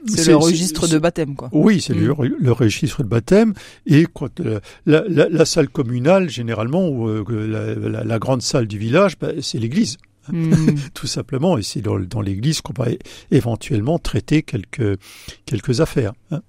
c'est 0.08 0.26
le 0.28 0.36
registre 0.36 0.86
de 0.86 0.98
baptême, 0.98 1.34
quoi. 1.34 1.48
Oui, 1.52 1.80
c'est 1.80 1.92
le, 1.94 2.12
Mm. 2.12 2.36
le 2.38 2.52
registre 2.52 3.02
de 3.02 3.08
baptême 3.08 3.54
et 3.86 4.06
quand, 4.12 4.38
euh, 4.40 4.60
la, 4.84 5.02
la- 5.08 5.28
la 5.28 5.44
salle 5.44 5.68
communale, 5.68 6.28
généralement, 6.30 6.88
ou 6.88 7.08
euh, 7.08 7.24
la, 7.28 7.74
la- 7.88 8.04
la 8.04 8.18
grande 8.20 8.42
salle 8.42 8.68
du 8.68 8.78
village, 8.78 9.18
bah, 9.18 9.32
c'est 9.42 9.58
l'église, 9.58 9.96
Mhm. 10.32 10.76
tout 10.94 11.06
simplement, 11.06 11.58
et 11.58 11.62
c'est 11.62 11.80
dans, 11.82 11.98
dans 11.98 12.20
l'église 12.20 12.60
qu'on 12.60 12.72
va 12.72 12.88
éventuellement 13.30 13.98
traiter 13.98 14.42
quelques, 14.42 14.98
quelques 15.44 15.80
affaires. 15.80 16.12
hein. 16.30 16.40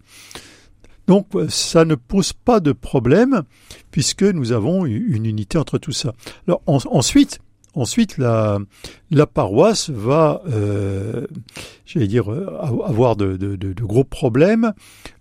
Donc, 1.07 1.27
euh, 1.35 1.47
ça 1.49 1.85
ne 1.85 1.95
pose 1.95 2.33
pas 2.33 2.59
de 2.59 2.73
problème 2.73 3.43
puisque 3.91 4.23
nous 4.23 4.51
avons 4.51 4.85
une 4.85 5.25
unité 5.25 5.57
entre 5.57 5.77
tout 5.77 5.93
ça. 5.93 6.13
Alors, 6.47 6.61
en- 6.67 6.79
ensuite, 6.91 7.39
ensuite 7.75 8.17
la, 8.17 8.59
la 9.09 9.25
paroisse 9.25 9.89
va, 9.89 10.41
euh, 10.49 11.25
j'allais 11.85 12.07
dire, 12.07 12.29
euh, 12.29 12.47
av- 12.59 12.81
avoir 12.85 13.15
de, 13.15 13.37
de- 13.37 13.55
de- 13.55 13.71
de 13.71 13.83
gros 13.83 14.03
problèmes 14.03 14.73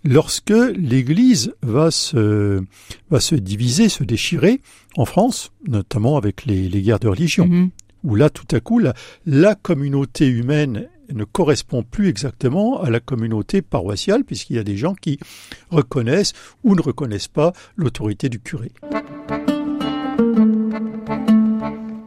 lorsque 0.02 0.50
l'Église 0.76 1.54
va 1.62 1.92
se, 1.92 2.60
va 3.10 3.20
se 3.20 3.36
diviser, 3.36 3.88
se 3.88 4.02
déchirer 4.02 4.60
en 4.96 5.04
France, 5.04 5.52
notamment 5.68 6.16
avec 6.16 6.46
les, 6.46 6.68
les 6.68 6.82
guerres 6.82 6.98
de 6.98 7.08
religion 7.08 7.46
Mhm. 7.46 7.70
Où 8.06 8.14
là, 8.14 8.30
tout 8.30 8.46
à 8.56 8.60
coup, 8.60 8.78
la, 8.78 8.94
la 9.26 9.54
communauté 9.56 10.28
humaine 10.28 10.88
ne 11.12 11.24
correspond 11.24 11.82
plus 11.82 12.08
exactement 12.08 12.80
à 12.80 12.88
la 12.88 13.00
communauté 13.00 13.62
paroissiale, 13.62 14.24
puisqu'il 14.24 14.56
y 14.56 14.58
a 14.58 14.64
des 14.64 14.76
gens 14.76 14.94
qui 14.94 15.18
reconnaissent 15.70 16.32
ou 16.64 16.74
ne 16.74 16.80
reconnaissent 16.80 17.28
pas 17.28 17.52
l'autorité 17.76 18.28
du 18.28 18.40
curé. 18.40 18.70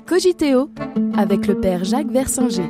Cogiteo 0.05 0.69
avec 1.17 1.47
le 1.47 1.59
père 1.59 1.83
Jacques 1.83 2.11
Versinger. 2.11 2.69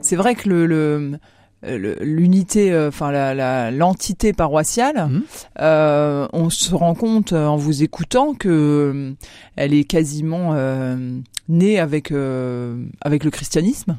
C'est 0.00 0.16
vrai 0.16 0.34
que 0.34 0.48
le, 0.48 0.66
le 0.66 0.98
le- 1.10 1.18
l'unité, 1.64 2.72
euh, 2.72 2.88
enfin 2.88 3.10
la, 3.12 3.34
la- 3.34 3.70
l'entité 3.70 4.32
paroissiale, 4.32 5.06
Mhm. 5.08 5.22
euh, 5.60 6.26
on 6.32 6.50
se 6.50 6.74
rend 6.74 6.94
compte 6.94 7.32
euh, 7.32 7.46
en 7.46 7.56
vous 7.56 7.82
écoutant 7.82 8.34
que 8.34 8.48
euh, 8.48 9.12
elle 9.56 9.72
est 9.74 9.84
quasiment 9.84 10.54
euh, 10.54 10.96
née 11.48 11.78
avec 11.78 12.10
euh, 12.12 12.76
avec 13.00 13.24
le 13.24 13.30
christianisme. 13.30 13.96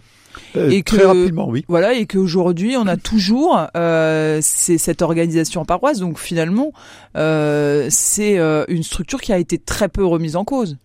Euh, 0.55 0.69
Et 0.71 0.81
très 0.81 0.97
que- 0.99 1.03
rapidement, 1.05 1.47
oui. 1.47 1.63
Voilà, 1.67 1.93
et 1.93 2.07
qu'aujourd'hui 2.07 2.75
on 2.75 2.87
a 2.87 2.97
toujours 2.97 3.67
euh, 3.77 4.39
cette 4.41 5.01
organisation 5.03 5.63
paroisse. 5.63 5.99
Donc 5.99 6.17
finalement, 6.19 6.73
euh, 7.15 7.87
c'est 7.91 8.39
euh, 8.39 8.65
une 8.67 8.81
structure 8.83 9.21
qui 9.21 9.31
a 9.31 9.37
été 9.37 9.57
très 9.59 9.89
peu 9.89 10.03
remise 10.03 10.35
en 10.35 10.43
cause. 10.43 10.77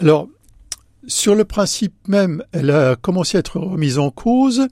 Alors, 0.00 0.28
sur 1.06 1.34
le 1.34 1.44
principe 1.44 1.94
même, 2.08 2.42
elle 2.52 2.70
a 2.70 2.96
commencé 2.96 3.36
à 3.36 3.40
être 3.40 3.58
remise 3.58 3.98
en 3.98 4.10
cause 4.10 4.66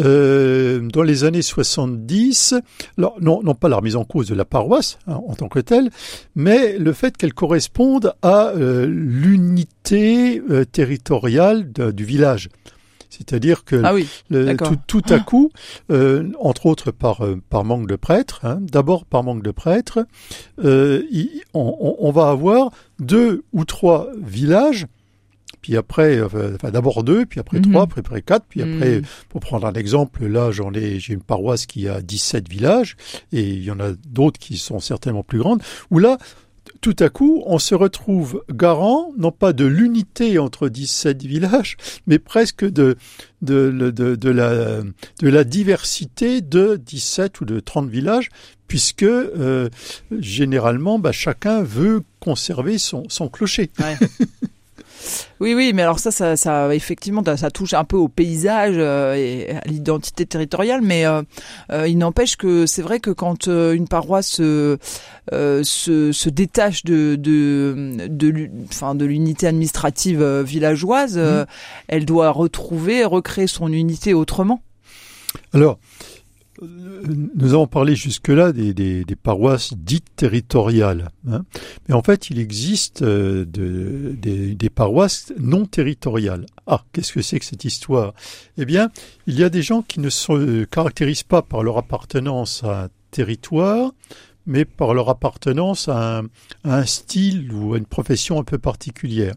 euh, 0.00 0.80
dans 0.80 1.02
les 1.02 1.24
années 1.24 1.42
70. 1.42 2.54
Alors, 2.98 3.16
non, 3.20 3.42
non 3.42 3.54
pas 3.54 3.68
la 3.68 3.76
remise 3.76 3.96
en 3.96 4.04
cause 4.04 4.28
de 4.28 4.34
la 4.34 4.44
paroisse 4.44 4.98
hein, 5.06 5.20
en 5.26 5.34
tant 5.34 5.48
que 5.48 5.58
telle, 5.60 5.90
mais 6.34 6.78
le 6.78 6.92
fait 6.92 7.16
qu'elle 7.16 7.34
corresponde 7.34 8.14
à 8.22 8.48
euh, 8.48 8.86
l'unité 8.86 10.42
euh, 10.50 10.64
territoriale 10.64 11.70
de- 11.72 11.90
du 11.90 12.04
village. 12.04 12.48
C'est-à-dire 13.10 13.64
que 13.64 13.80
Ah 13.84 13.92
oui, 13.92 14.08
le- 14.30 14.46
D'accord. 14.46 14.70
tout, 14.86 15.00
tout 15.02 15.12
à 15.12 15.18
coup, 15.18 15.50
euh, 15.90 16.30
entre 16.40 16.64
autres 16.66 16.90
par, 16.90 17.24
euh, 17.26 17.38
par 17.50 17.62
manque 17.64 17.86
de 17.86 17.96
prêtres, 17.96 18.40
hein, 18.44 18.58
d'abord 18.60 19.04
par 19.04 19.22
manque 19.22 19.42
de 19.42 19.50
prêtres, 19.50 20.06
euh, 20.64 21.02
on- 21.52 21.96
on 21.98 22.10
va 22.10 22.30
avoir 22.30 22.70
deux 23.00 23.42
ou 23.52 23.66
trois 23.66 24.08
villages, 24.18 24.86
puis 25.62 25.76
après, 25.76 26.18
euh, 26.18 26.26
enfin, 26.56 26.70
d'abord 26.70 27.02
deux, 27.04 27.24
puis 27.24 27.40
après 27.40 27.58
Mhm. 27.60 27.70
trois, 27.70 27.86
puis 27.86 28.00
après 28.00 28.20
quatre, 28.22 28.44
puis 28.48 28.60
après, 28.62 28.98
Mm. 29.00 29.02
pour 29.30 29.40
prendre 29.40 29.66
un 29.66 29.72
exemple, 29.72 30.26
là 30.26 30.50
j'en 30.50 30.72
ai, 30.74 30.98
j'ai 31.00 31.14
une 31.14 31.22
paroisse 31.22 31.64
qui 31.66 31.88
a 31.88 32.02
17 32.02 32.48
villages, 32.48 32.96
et 33.32 33.42
il 33.48 33.62
y 33.64 33.70
en 33.70 33.80
a 33.80 33.92
d'autres 34.08 34.38
qui 34.38 34.58
sont 34.58 34.80
certainement 34.80 35.22
plus 35.22 35.38
grandes, 35.38 35.62
où 35.90 35.98
là, 35.98 36.18
tout 36.80 36.94
à 37.00 37.08
coup, 37.08 37.42
on 37.46 37.58
se 37.58 37.74
retrouve 37.74 38.44
garant, 38.52 39.12
non 39.16 39.30
pas 39.32 39.52
de 39.52 39.64
l'unité 39.64 40.38
entre 40.38 40.68
17 40.68 41.22
villages, 41.24 41.76
mais 42.06 42.18
presque 42.18 42.64
de, 42.64 42.96
de, 43.40 43.70
de, 43.70 44.14
de 44.16 44.30
la, 44.30 44.82
de 44.82 45.28
la 45.28 45.44
diversité 45.44 46.40
de 46.40 46.76
17 46.76 47.40
ou 47.40 47.44
de 47.44 47.60
30 47.60 47.88
villages, 47.88 48.30
puisque 48.68 49.02
euh, 49.04 49.68
généralement, 50.18 50.98
bah, 50.98 51.12
chacun 51.12 51.62
veut 51.62 52.02
conserver 52.20 52.78
son, 52.78 53.04
son 53.08 53.28
clocher. 53.28 53.70
Ouais. 53.80 53.96
Oui, 55.40 55.54
oui, 55.54 55.72
mais 55.74 55.82
alors 55.82 55.98
ça, 55.98 56.10
ça, 56.10 56.36
ça 56.36 56.74
effectivement, 56.74 57.22
ça 57.36 57.50
touche 57.50 57.74
un 57.74 57.84
peu 57.84 57.96
au 57.96 58.08
paysage 58.08 58.74
euh, 58.76 59.14
et 59.14 59.50
à 59.56 59.60
l'identité 59.66 60.26
territoriale, 60.26 60.80
mais 60.82 61.04
euh, 61.06 61.22
euh, 61.72 61.88
il 61.88 61.98
n'empêche 61.98 62.36
que 62.36 62.66
c'est 62.66 62.82
vrai 62.82 63.00
que 63.00 63.10
quand 63.10 63.46
une 63.46 63.88
paroisse 63.88 64.28
se, 64.28 64.78
se 65.32 66.28
détache 66.28 66.84
de 66.84 67.16
de 67.16 68.06
de, 68.08 68.28
l'u- 68.28 68.50
enfin, 68.68 68.94
de 68.94 69.04
l'unité 69.04 69.46
administrative 69.46 70.22
villageoise, 70.42 71.14
euh, 71.16 71.44
elle 71.88 72.04
doit 72.04 72.30
retrouver, 72.30 73.04
recréer 73.04 73.46
son 73.46 73.72
unité 73.72 74.14
autrement. 74.14 74.60
Alors, 75.54 75.78
nous 76.62 77.54
avons 77.54 77.66
parlé 77.66 77.96
jusque-là 77.96 78.52
des, 78.52 79.04
paroisses 79.22 79.74
dites 79.76 80.14
territoriales. 80.16 81.10
hein. 81.28 81.44
Mais 81.88 81.94
en 81.94 82.02
fait, 82.02 82.30
il 82.30 82.38
existe 82.38 83.02
euh, 83.02 83.44
de- 83.44 84.14
des, 84.16 84.70
paroisses 84.70 85.32
non 85.38 85.66
territoriales. 85.66 86.46
Ah, 86.66 86.84
qu'est-ce 86.92 87.12
que 87.12 87.22
c'est 87.22 87.38
que 87.38 87.44
cette 87.44 87.64
histoire? 87.64 88.14
Eh 88.58 88.64
bien, 88.64 88.90
il 89.26 89.38
y 89.38 89.44
a 89.44 89.48
des 89.48 89.62
gens 89.62 89.82
qui 89.82 90.00
ne 90.00 90.10
se 90.10 90.64
caractérisent 90.64 91.22
pas 91.24 91.42
par 91.42 91.62
leur 91.62 91.78
appartenance 91.78 92.62
à 92.64 92.84
un 92.84 92.88
territoire, 93.10 93.92
mais 94.46 94.64
par 94.64 94.94
leur 94.94 95.08
appartenance 95.08 95.88
à 95.88 96.22
un 96.64 96.86
style 96.86 97.52
ou 97.52 97.74
à 97.74 97.78
une 97.78 97.86
profession 97.86 98.38
un 98.40 98.44
peu 98.44 98.58
particulière. 98.58 99.34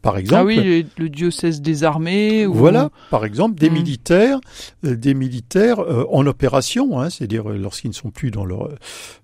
Par 0.00 0.16
exemple, 0.16 0.40
ah 0.40 0.44
oui, 0.44 0.86
le, 0.96 1.08
diocèse 1.08 1.60
des 1.60 1.82
armées. 1.82 2.46
Ou... 2.46 2.54
voilà, 2.54 2.90
par 3.10 3.24
exemple, 3.24 3.58
des 3.58 3.68
Mm. 3.70 3.74
militaires, 3.74 4.40
euh, 4.84 4.94
des 4.96 5.14
militaires 5.14 5.80
euh, 5.80 6.04
en 6.10 6.24
opération, 6.26 7.00
hein, 7.00 7.10
c'est-à-dire 7.10 7.50
euh, 7.50 7.56
lorsqu'ils 7.58 7.88
ne 7.88 7.94
sont 7.94 8.10
plus 8.10 8.30
dans 8.30 8.44
leur 8.44 8.68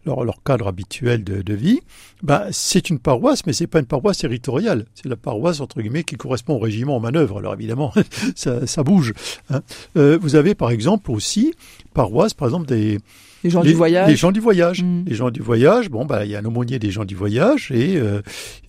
leur, 0.04 0.24
leur 0.24 0.42
cadre 0.42 0.66
habituel 0.66 1.22
de, 1.22 1.42
de 1.42 1.54
vie. 1.54 1.80
Ben, 2.22 2.44
c'est 2.50 2.90
une 2.90 2.98
paroisse, 2.98 3.46
mais 3.46 3.52
c'est 3.52 3.66
pas 3.68 3.78
une 3.78 3.86
paroisse 3.86 4.18
territoriale. 4.18 4.86
C'est 4.94 5.08
la 5.08 5.16
paroisse 5.16 5.60
entre 5.60 5.80
guillemets 5.80 6.02
qui 6.04 6.16
correspond 6.16 6.54
au 6.54 6.58
régiment 6.58 6.96
en 6.96 7.00
manœuvre. 7.00 7.38
Alors 7.38 7.54
évidemment, 7.54 7.92
ça, 8.34 8.66
ça 8.66 8.82
bouge. 8.82 9.12
hein. 9.50 9.60
Euh, 9.96 10.18
vous 10.20 10.34
avez 10.34 10.54
par 10.56 10.70
exemple 10.70 11.10
aussi 11.12 11.54
paroisse, 11.94 12.34
par 12.34 12.48
exemple 12.48 12.66
des 12.66 12.98
les 13.44 13.50
gens 13.50 13.62
les, 13.62 13.70
du 13.70 13.76
voyage. 13.76 14.08
les 14.08 14.16
gens 14.16 14.32
du 14.32 14.40
voyage. 14.40 14.82
Mm. 14.82 15.04
Les 15.06 15.14
gens 15.14 15.30
du 15.30 15.40
voyage, 15.40 15.88
bon, 15.90 16.04
bah, 16.04 16.24
il 16.24 16.30
y 16.30 16.36
a 16.36 16.40
un 16.40 16.44
aumônier 16.44 16.78
des 16.78 16.90
gens 16.90 17.04
du 17.04 17.14
voyage, 17.14 17.70
et 17.72 17.96
euh, 17.96 18.20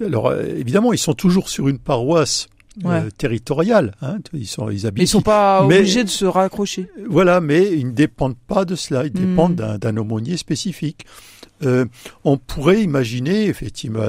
alors 0.06 0.28
euh, 0.28 0.44
évidemment, 0.58 0.94
ils 0.94 0.98
sont 1.00 1.14
toujours 1.14 1.50
sur 1.50 1.68
une 1.68 1.80
paroisse 1.80 2.48
euh, 2.86 3.10
territoriale. 3.18 3.94
Hein, 4.02 4.20
ils 4.34 4.48
sont, 4.48 4.70
ils 4.70 4.82
Mais 4.82 4.86
habitent. 4.86 5.04
ils 5.04 5.08
sont 5.08 5.22
pas 5.22 5.66
Mais- 5.68 5.80
obligés 5.80 6.04
de 6.04 6.10
se 6.10 6.24
raccrocher. 6.26 6.88
Voilà, 7.10 7.42
mais 7.42 7.72
ils 7.78 7.88
ne 7.88 7.92
dépendent 7.92 8.38
pas 8.48 8.64
de 8.66 8.76
cela. 8.76 9.06
Ils 9.06 9.12
Mm. 9.12 9.26
dépendent 9.30 9.56
d'un- 9.56 9.78
d'un 9.78 9.98
aumônier 9.98 10.38
spécifique. 10.38 11.06
Euh, 11.66 11.84
on 12.24 12.38
pourrait 12.38 12.82
imaginer 12.82 13.48
effectivement, 13.48 14.06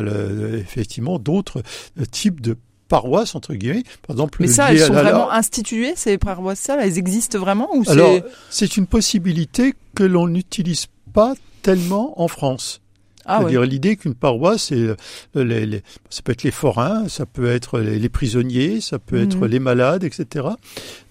effectivement 0.57 1.19
d'autres 1.19 1.63
euh, 1.99 2.05
types 2.09 2.41
de 2.41 2.57
paroisses 2.97 3.35
entre 3.35 3.55
guillemets. 3.55 3.85
Par 4.07 4.15
exemple, 4.17 4.39
Mais 4.43 4.49
ça, 4.49 4.71
elles 4.73 4.81
sont 4.81 4.93
la- 4.93 5.03
vraiment 5.03 5.31
instituées, 5.31 5.95
ces 5.97 6.19
paroisses 6.19 6.69
Elles 6.69 6.99
existent 6.99 7.39
vraiment 7.39 7.69
ou 7.75 7.83
Alors, 7.89 8.19
c'est 8.51 8.77
une 8.77 8.87
possibilité 8.87 9.73
que 9.95 10.05
l'on 10.05 10.27
n'utilise 10.29 10.87
pas 11.15 11.33
tellement 11.63 12.21
en 12.21 12.29
France. 12.29 12.81
Ah, 13.27 13.39
C'est-à-dire 13.41 13.61
ouais. 13.61 13.67
l'idée 13.67 13.97
qu'une 13.97 14.15
paroisse, 14.15 14.65
c'est 14.71 14.77
euh, 14.77 14.97
les, 15.35 15.67
les- 15.67 15.83
ça 16.09 16.23
peut 16.23 16.33
être 16.33 16.43
les 16.43 16.51
forains, 16.51 17.07
ça 17.09 17.27
peut 17.27 17.47
être 17.51 17.79
les, 17.79 17.99
les 17.99 18.09
prisonniers, 18.09 18.81
ça 18.81 18.99
peut 18.99 19.21
être 19.23 19.37
Mhm. 19.37 19.47
les 19.47 19.59
malades, 19.61 20.05
etc. 20.05 20.49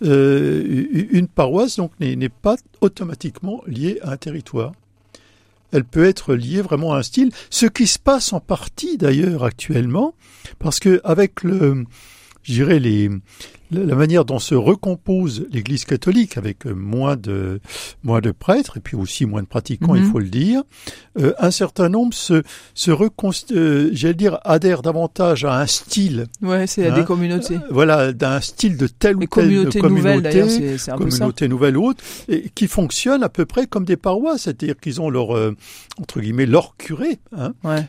Euh, 0.04 0.86
une 1.12 1.28
paroisse 1.28 1.76
donc 1.78 1.92
n'est 2.00 2.30
pas 2.30 2.56
automatiquement 2.82 3.62
liée 3.68 4.00
à 4.04 4.12
un 4.14 4.18
territoire. 4.18 4.72
Elle 5.72 5.84
peut 5.84 6.06
être 6.06 6.34
liée 6.34 6.62
vraiment 6.62 6.94
à 6.94 7.00
un 7.00 7.04
style, 7.04 7.32
ce 7.50 7.66
qui 7.66 7.88
se 7.88 8.00
passe 8.00 8.34
en 8.34 8.40
partie 8.40 8.98
d'ailleurs 8.98 9.44
actuellement, 9.44 10.16
parce 10.58 10.80
que 10.80 11.02
avec 11.04 11.44
le, 11.44 11.86
je 12.44 12.54
dirais 12.54 12.80
les, 12.80 13.10
la 13.72 13.96
manière 13.96 14.26
dont 14.26 14.40
se 14.40 14.56
recompose 14.56 15.46
l'Église 15.52 15.86
catholique, 15.86 16.38
avec 16.38 16.66
euh, 16.66 16.74
moins 16.74 17.16
de 17.16 17.60
moins 18.04 18.20
de 18.22 18.32
prêtres 18.32 18.78
et 18.78 18.80
puis 18.80 18.96
aussi 18.98 19.26
moins 19.26 19.42
de 19.44 19.48
pratiquants, 19.48 19.96
il 19.96 20.04
Mhm. 20.04 20.12
faut 20.12 20.20
le 20.20 20.30
dire, 20.30 20.64
euh, 21.20 21.34
un 21.40 21.52
certain 21.52 21.90
nombre 21.90 22.14
se 22.14 22.42
se 22.74 22.92
euh, 23.52 23.90
j'allais 23.94 24.14
dire 24.14 24.40
adhèrent 24.44 24.82
davantage 24.82 25.46
à 25.46 25.60
un 25.60 25.68
style, 25.68 26.26
Ouais, 26.42 26.66
c'est 26.68 26.88
Hein 26.88 26.96
des 26.96 27.04
communautés. 27.06 27.56
euh, 27.56 27.60
voilà, 27.70 28.12
d'un 28.14 28.42
style 28.42 28.78
de 28.78 28.88
telle 28.88 29.16
ou 29.18 29.20
telle 29.20 29.30
communautés 29.30 29.82
nouvelles, 29.82 30.22
d'ailleurs, 30.22 30.50
c'est 30.50 30.78
c'est 30.78 30.92
un 30.92 30.98
peu 30.98 31.10
ça. 31.10 31.18
communauté 31.20 31.48
nouvelle 31.48 31.78
ou 31.78 31.86
autre, 31.90 32.04
et 32.28 32.50
qui 32.56 32.68
fonctionnent 32.68 33.24
à 33.24 33.30
peu 33.30 33.46
près 33.46 33.68
comme 33.68 33.86
des 33.86 33.98
paroisses, 33.98 34.44
c'est-à-dire 34.44 34.76
qu'ils 34.80 35.00
ont 35.02 35.10
leur 35.10 35.30
entre 36.00 36.20
guillemets 36.22 36.46
leur 36.46 36.76
curé, 36.78 37.20
hein, 37.38 37.54
Ouais. 37.64 37.86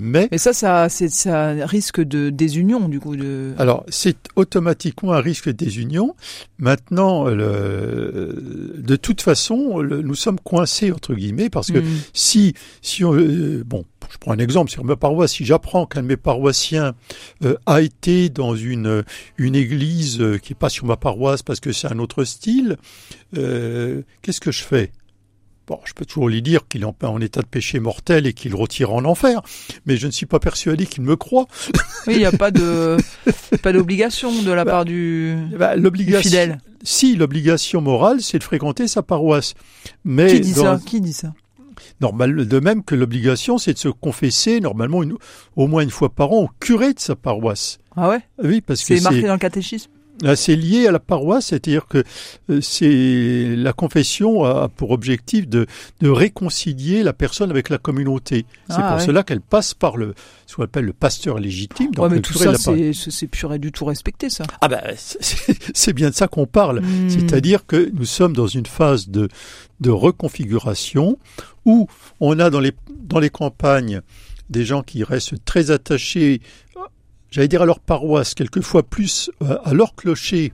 mais 0.00 0.28
Mais 0.30 0.38
ça, 0.38 0.52
ça, 0.52 0.88
c'est, 0.88 1.08
ça 1.08 1.52
risque 1.66 2.00
de 2.00 2.30
désunion, 2.30 2.88
du 2.88 3.00
coup. 3.00 3.16
De... 3.16 3.52
alors 3.58 3.84
c'est 3.88 4.16
automatiquement 4.92 5.12
un 5.12 5.20
risque 5.20 5.46
de 5.46 5.52
désunion. 5.52 6.14
Maintenant, 6.58 7.24
le- 7.24 8.74
de 8.78 8.96
toute 8.96 9.20
façon, 9.20 9.78
le- 9.80 10.02
nous 10.02 10.14
sommes 10.14 10.38
coincés 10.40 10.92
entre 10.92 11.14
guillemets 11.14 11.50
parce 11.50 11.70
que 11.70 11.78
Mm. 11.78 11.86
si 12.12 12.54
si 12.82 13.04
on, 13.04 13.14
euh, 13.14 13.62
bon, 13.64 13.84
je 14.10 14.18
prends 14.18 14.32
un 14.32 14.38
exemple 14.38 14.70
sur 14.70 14.84
ma 14.84 14.96
paroisse, 14.96 15.32
si 15.32 15.44
j'apprends 15.44 15.86
qu'un 15.86 16.02
de 16.02 16.08
mes 16.08 16.16
paroissiens 16.16 16.94
euh, 17.44 17.54
a 17.66 17.80
été 17.80 18.28
dans 18.28 18.54
une 18.54 19.04
une 19.38 19.54
église 19.56 20.20
euh, 20.20 20.38
qui 20.38 20.52
est 20.52 20.56
pas 20.58 20.68
sur 20.70 20.86
ma 20.86 20.96
paroisse 20.96 21.42
parce 21.42 21.60
que 21.60 21.72
c'est 21.72 21.88
un 21.90 21.98
autre 21.98 22.24
style, 22.24 22.76
euh, 23.36 24.02
qu'est-ce 24.22 24.40
que 24.40 24.52
je 24.52 24.62
fais? 24.62 24.90
Bon, 25.68 25.78
je 25.84 25.92
peux 25.92 26.04
toujours 26.04 26.28
lui 26.28 26.42
dire 26.42 26.66
qu'il 26.68 26.82
est 26.82 26.84
en, 26.84 26.96
en 27.02 27.20
état 27.20 27.40
de 27.40 27.46
péché 27.46 27.78
mortel 27.78 28.26
et 28.26 28.32
qu'il 28.32 28.54
retire 28.54 28.92
en 28.92 29.04
enfer, 29.04 29.40
mais 29.86 29.96
je 29.96 30.06
ne 30.06 30.12
suis 30.12 30.26
pas 30.26 30.40
persuadé 30.40 30.86
qu'il 30.86 31.02
me 31.04 31.16
croit. 31.16 31.46
Oui, 32.08 32.14
il 32.14 32.18
n'y 32.18 32.24
a 32.24 32.32
pas 32.32 32.50
de, 32.50 32.96
pas 33.62 33.72
d'obligation 33.72 34.42
de 34.42 34.50
la 34.50 34.64
Bah, 34.64 34.70
part 34.72 34.84
du, 34.84 35.36
Bah, 35.56 35.76
du 35.76 36.16
fidèle. 36.16 36.58
si 36.82 37.14
l'obligation 37.14 37.80
morale, 37.80 38.20
c'est 38.20 38.38
de 38.40 38.42
fréquenter 38.44 38.88
sa 38.88 39.02
paroisse, 39.02 39.54
mais 40.04 40.32
Qui 40.34 40.40
dit 40.40 40.52
dans- 40.54 40.78
ça 40.78 40.80
Qui 40.84 41.00
dit 41.00 41.12
ça 41.12 41.32
normal, 42.00 42.46
de 42.46 42.60
même 42.60 42.82
que 42.84 42.94
l'obligation, 42.96 43.58
c'est 43.58 43.72
de 43.74 43.78
se 43.78 43.88
confesser 43.88 44.60
normalement 44.60 45.02
une- 45.02 45.14
au 45.56 45.66
moins 45.68 45.82
une 45.82 45.90
fois 45.90 46.08
par 46.12 46.32
an 46.32 46.42
au 46.44 46.50
curé 46.60 46.92
de 46.94 47.00
sa 47.00 47.14
paroisse. 47.16 47.78
Ah 47.96 48.08
ouais 48.08 48.20
Oui, 48.42 48.60
parce 48.60 48.82
que 48.84 48.96
C'est 48.96 49.02
marqué 49.02 49.22
dans 49.22 49.32
le 49.34 49.38
catéchisme 49.38 49.90
c'est 50.34 50.56
lié 50.56 50.86
à 50.86 50.92
la 50.92 50.98
paroisse, 51.00 51.46
c'est-à-dire 51.46 51.86
que 51.86 52.04
euh, 52.50 52.60
c'est 52.60 53.56
la 53.56 53.72
confession 53.72 54.44
a 54.44 54.68
pour 54.68 54.90
objectif 54.90 55.48
de, 55.48 55.66
de 56.00 56.08
réconcilier 56.08 57.02
la 57.02 57.12
personne 57.12 57.50
avec 57.50 57.68
la 57.70 57.78
communauté. 57.78 58.44
C'est 58.68 58.76
Ah, 58.78 58.88
pour 58.88 58.96
ouais. 58.98 59.06
cela 59.06 59.22
qu'elle 59.22 59.40
passe 59.40 59.74
par 59.74 59.96
le 59.96 60.14
ce 60.46 60.56
qu'on 60.56 60.64
appelle 60.64 60.84
le 60.84 60.92
pasteur 60.92 61.38
légitime. 61.38 61.92
donc 61.92 62.04
Ouais, 62.10 62.16
mais 62.16 62.20
tout 62.20 62.34
ça, 62.34 62.52
c'est, 62.54 63.26
pur 63.26 63.54
et 63.54 63.58
du 63.58 63.72
tout 63.72 63.86
respecté, 63.86 64.28
ça. 64.28 64.44
Ah 64.60 64.68
ben, 64.68 64.80
c'est 65.74 65.92
bien 65.94 66.10
de 66.10 66.14
ça 66.14 66.28
qu'on 66.28 66.46
parle. 66.46 66.80
Mm. 66.82 67.08
C'est-à-dire 67.10 67.64
que 67.66 67.90
nous 67.94 68.04
sommes 68.04 68.36
dans 68.36 68.46
une 68.46 68.66
phase 68.66 69.08
de, 69.08 69.28
de 69.80 69.90
reconfiguration 69.90 71.18
où 71.64 71.88
on 72.20 72.38
a 72.38 72.50
dans 72.50 72.60
les, 72.60 72.72
dans 73.02 73.18
les 73.18 73.30
campagnes 73.30 74.02
des 74.50 74.64
gens 74.66 74.82
qui 74.82 75.02
restent 75.04 75.42
très 75.46 75.70
attachés, 75.70 76.42
j'allais 77.32 77.48
dire 77.48 77.62
à 77.62 77.66
leur 77.66 77.80
paroisse, 77.80 78.34
quelquefois 78.34 78.84
plus 78.84 79.28
euh, 79.42 79.56
à 79.64 79.74
leur 79.74 79.96
clocher, 79.96 80.52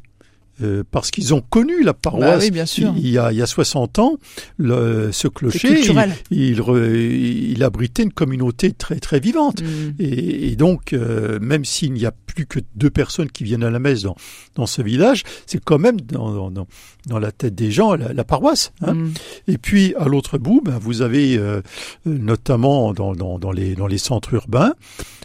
euh, 0.61 0.83
parce 0.91 1.13
qu'ils 1.13 1.35
ont 1.35 1.41
connu 1.41 1.85
la 1.85 1.93
Bah 1.93 1.99
paroisse 2.03 2.43
oui, 2.43 2.51
bien 2.51 2.67
sûr. 2.67 2.93
il, 2.97 3.09
y 3.09 3.17
a, 3.19 3.31
il 3.31 3.39
y 3.39 3.43
a 3.43 3.47
60 3.47 4.01
ans. 4.01 4.17
Le, 4.57 5.13
ce 5.13 5.29
clocher, 5.29 5.81
il, 5.81 6.15
il, 6.33 6.61
re- 6.61 7.53
il 7.53 7.63
abritait 7.63 8.03
une 8.03 8.13
communauté 8.13 8.73
très 8.73 8.99
très 8.99 9.21
vivante. 9.21 9.63
Mm. 9.63 9.67
Et, 10.01 10.49
et 10.49 10.57
donc, 10.57 10.95
euh, 10.95 11.39
même 11.41 11.65
s'il 11.65 11.93
n'y 11.93 12.07
a 12.07 12.11
plus 12.11 12.47
que 12.47 12.59
deux 12.75 12.91
personnes 12.91 13.31
qui 13.31 13.45
viennent 13.45 13.63
à 13.63 13.71
la 13.71 13.79
messe 13.79 14.03
dans, 14.03 14.17
dans 14.57 14.67
ce 14.67 14.83
village, 14.83 15.23
c'est 15.47 15.63
quand 15.63 15.79
même 15.79 16.01
dans, 16.01 16.51
dans, 16.51 16.67
dans, 17.09 17.19
la 17.19 17.33
tête 17.33 17.55
des 17.55 17.71
gens 17.71 17.95
la, 17.95 18.13
la 18.13 18.25
paroisse. 18.25 18.73
Hein. 18.83 18.95
Mm. 18.95 19.13
Et 19.49 19.59
puis, 19.59 19.95
à 19.99 20.07
l'autre 20.07 20.39
bout, 20.39 20.61
ben, 20.65 20.79
vous 20.79 21.03
avez 21.03 21.37
euh, 21.37 21.61
notamment 22.07 22.93
dans, 22.93 23.15
dans, 23.15 23.39
dans, 23.39 23.53
les, 23.53 23.75
dans 23.75 23.87
les 23.87 23.99
centres 23.99 24.35
urbains, 24.35 24.75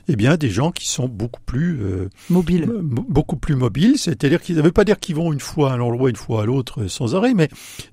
eh 0.08 0.16
bien, 0.16 0.36
des 0.36 0.50
gens 0.50 0.72
qui 0.72 0.88
sont 0.90 1.08
beaucoup 1.08 1.42
plus 1.46 1.80
euh, 1.82 2.10
Mobile. 2.30 2.64
m- 2.64 2.82
beaucoup 2.82 3.38
plus 3.38 3.56
mobiles, 3.56 3.98
c'est-à-dire 3.98 4.42
qu'ils 4.42 4.58
ne 4.58 4.62
veut 4.62 4.72
pas 4.72 4.84
dire 4.84 5.00
qu'ils 5.00 5.16
vont 5.16 5.32
une 5.32 5.40
fois 5.40 5.72
à 5.72 5.76
un 5.76 5.80
endroit, 5.80 6.10
une 6.10 6.16
fois 6.16 6.44
à 6.44 6.46
l'autre 6.46 6.82
euh, 6.84 6.88
sans 6.90 7.16
arrêt, 7.16 7.34
mais 7.34 7.50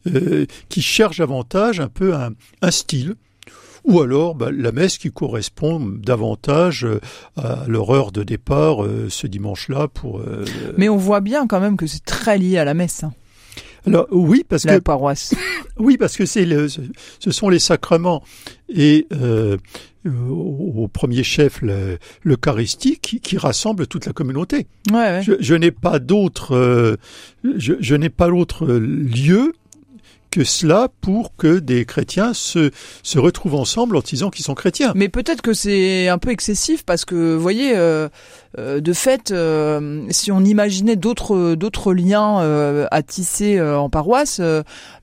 euh, 0.09 0.47
qui 0.69 0.83
cherchent 0.83 1.19
davantage 1.19 1.79
un 1.81 1.89
peu 1.89 2.15
un, 2.15 2.31
un 2.63 2.71
style. 2.71 3.15
Ou 3.85 4.03
alors 4.03 4.35
bah, 4.35 4.51
la 4.53 4.73
messe 4.73 4.99
qui 4.99 5.11
correspond 5.11 5.81
davantage 5.81 6.85
euh, 6.85 7.01
à 7.37 7.65
leur 7.67 7.89
heure 7.91 8.13
de 8.13 8.23
départ 8.23 8.85
euh, 8.85 9.07
ce 9.09 9.27
dimanche-là 9.27 9.89
pour. 9.89 10.19
euh, 10.19 10.45
Mais 10.77 10.91
on 10.91 10.99
voit 10.99 11.21
bien 11.21 11.47
quand 11.47 11.61
même 11.61 11.79
que 11.79 11.87
c'est 11.87 12.05
très 12.05 12.37
lié 12.37 12.59
à 12.59 12.65
la 12.67 12.75
messe, 12.75 13.05
hein, 13.05 13.13
Alors 13.87 14.07
oui 14.11 14.45
parce 14.49 14.65
la 14.65 14.77
que 14.79 14.83
paroisse. 14.83 15.35
oui 15.79 15.97
parce 15.97 16.17
que 16.17 16.27
c'est 16.27 16.45
le, 16.45 16.69
ce 16.69 17.31
sont 17.31 17.49
les 17.49 17.59
sacrements 17.59 18.23
et 18.69 19.07
euh, 19.13 19.57
au 20.07 20.89
premier 20.89 21.23
chef 21.23 21.61
le- 21.63 21.99
l'Eucharistie 22.23 22.99
qui, 23.01 23.21
qui 23.21 23.37
rassemble 23.39 23.87
toute 23.87 24.07
la 24.07 24.13
communauté. 24.13 24.67
Ouais, 24.91 24.97
ouais. 24.99 25.23
Je, 25.23 25.33
je 25.41 25.55
n'ai 25.55 25.71
pas 25.71 25.99
d'autre, 25.99 26.55
euh, 26.57 26.97
je, 27.57 27.75
je 27.81 27.95
n'ai 27.95 28.09
pas 28.11 28.29
d'autre 28.29 28.67
lieu 28.67 29.53
que 30.31 30.45
cela 30.45 30.89
pour 31.01 31.35
que 31.37 31.59
des 31.59 31.85
chrétiens 31.85 32.33
se, 32.35 32.71
se 33.03 33.19
retrouvent 33.19 33.57
ensemble 33.57 33.97
en 33.97 34.01
disant 34.01 34.31
qu'ils 34.31 34.45
sont 34.45 34.55
chrétiens. 34.55 34.93
Mais 34.95 35.09
peut-être 35.09 35.43
que 35.43 35.53
c'est 35.53 36.09
un 36.09 36.19
peu 36.19 36.31
excessif 36.31 36.85
parce 36.85 37.05
que, 37.05 37.35
vous 37.35 37.41
voyez, 37.43 37.73
euh, 37.77 38.09
euh, 38.59 38.81
de 38.81 38.93
fait, 38.93 39.31
euh, 39.33 40.03
si 40.11 40.31
on 40.33 40.45
imaginait 40.45 40.97
d'autres 40.97 41.55
d'autres 41.55 41.93
liens 41.93 42.39
à 42.91 43.03
tisser 43.03 43.61
en 43.61 43.91
paroisse, 43.91 44.41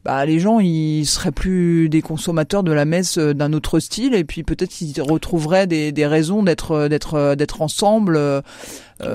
bah, 0.05 0.25
les 0.25 0.39
gens 0.39 0.59
ils 0.59 1.05
seraient 1.05 1.31
plus 1.31 1.89
des 1.89 2.01
consommateurs 2.01 2.63
de 2.63 2.71
la 2.71 2.85
messe 2.85 3.17
d'un 3.17 3.51
autre 3.53 3.79
style 3.79 4.13
et 4.15 4.23
puis 4.23 4.43
peut-être 4.43 4.69
qu'ils 4.71 5.01
retrouveraient 5.01 5.67
des, 5.67 5.91
des 5.91 6.05
raisons 6.07 6.43
d'être 6.43 6.87
d'être 6.87 7.35
d'être 7.35 7.61
ensemble 7.61 8.17
Oui. 9.01 9.07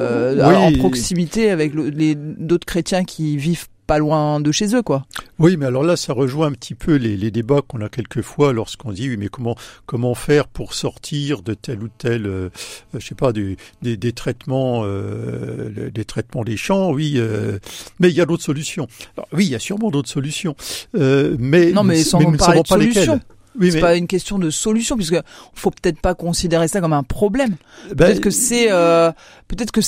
en 0.56 0.72
proximité 0.78 1.50
avec 1.50 1.74
le- 1.74 1.88
les 1.88 2.14
d'autres 2.14 2.66
chrétiens 2.66 3.04
qui 3.04 3.36
vivent 3.36 3.66
pas 3.86 3.98
loin 3.98 4.40
de 4.40 4.52
chez 4.52 4.74
eux, 4.74 4.82
quoi. 4.82 5.04
Oui, 5.38 5.56
mais 5.56 5.66
alors 5.66 5.82
là, 5.82 5.96
ça 5.96 6.12
rejoint 6.12 6.46
un 6.48 6.52
petit 6.52 6.74
peu 6.74 6.94
les, 6.94 7.16
les 7.16 7.30
débats 7.30 7.60
qu'on 7.66 7.80
a 7.80 7.88
quelquefois 7.88 8.52
lorsqu'on 8.52 8.92
dit, 8.92 9.08
oui, 9.08 9.16
mais 9.16 9.28
comment 9.28 9.56
comment 9.86 10.14
faire 10.14 10.46
pour 10.48 10.74
sortir 10.74 11.42
de 11.42 11.54
tel 11.54 11.82
ou 11.82 11.88
tel, 11.88 12.26
euh, 12.26 12.48
je 12.96 13.04
sais 13.06 13.14
pas, 13.14 13.32
du, 13.32 13.56
des, 13.82 13.96
des 13.96 14.12
traitements, 14.12 14.82
euh, 14.84 15.90
des 15.90 16.04
traitements 16.04 16.44
des 16.44 16.56
champs, 16.56 16.92
oui, 16.92 17.14
euh, 17.16 17.58
mais 17.98 18.10
il 18.10 18.14
y 18.14 18.20
a 18.20 18.26
d'autres 18.26 18.44
solutions. 18.44 18.86
Alors, 19.16 19.28
oui, 19.32 19.46
il 19.46 19.50
y 19.50 19.54
a 19.54 19.58
sûrement 19.58 19.90
d'autres 19.90 20.10
solutions, 20.10 20.54
euh, 20.96 21.36
mais 21.38 21.72
Non, 21.72 21.82
mais 21.82 22.02
sans 22.02 22.20
nous 22.20 22.30
ne 22.30 22.38
savons 22.38 22.62
pas 22.62 22.76
lesquelles. 22.76 23.20
Oui, 23.58 23.70
C'est 23.70 23.76
mais 23.76 23.80
pas 23.80 23.96
une 23.96 24.06
question 24.06 24.38
de 24.38 24.50
solution 24.50 24.96
puisque 24.96 25.16
faut 25.54 25.70
peut-être 25.70 26.00
pas 26.00 26.14
considérer 26.14 26.68
ça 26.68 26.80
comme 26.80 26.92
un 26.92 27.02
problème. 27.02 27.56
ben, 27.88 28.06
Peut-être 28.06 28.20
que 28.20 28.30
c'est 28.30 28.68
euh, 28.70 29.12
peut-être 29.48 29.72
que 29.72 29.80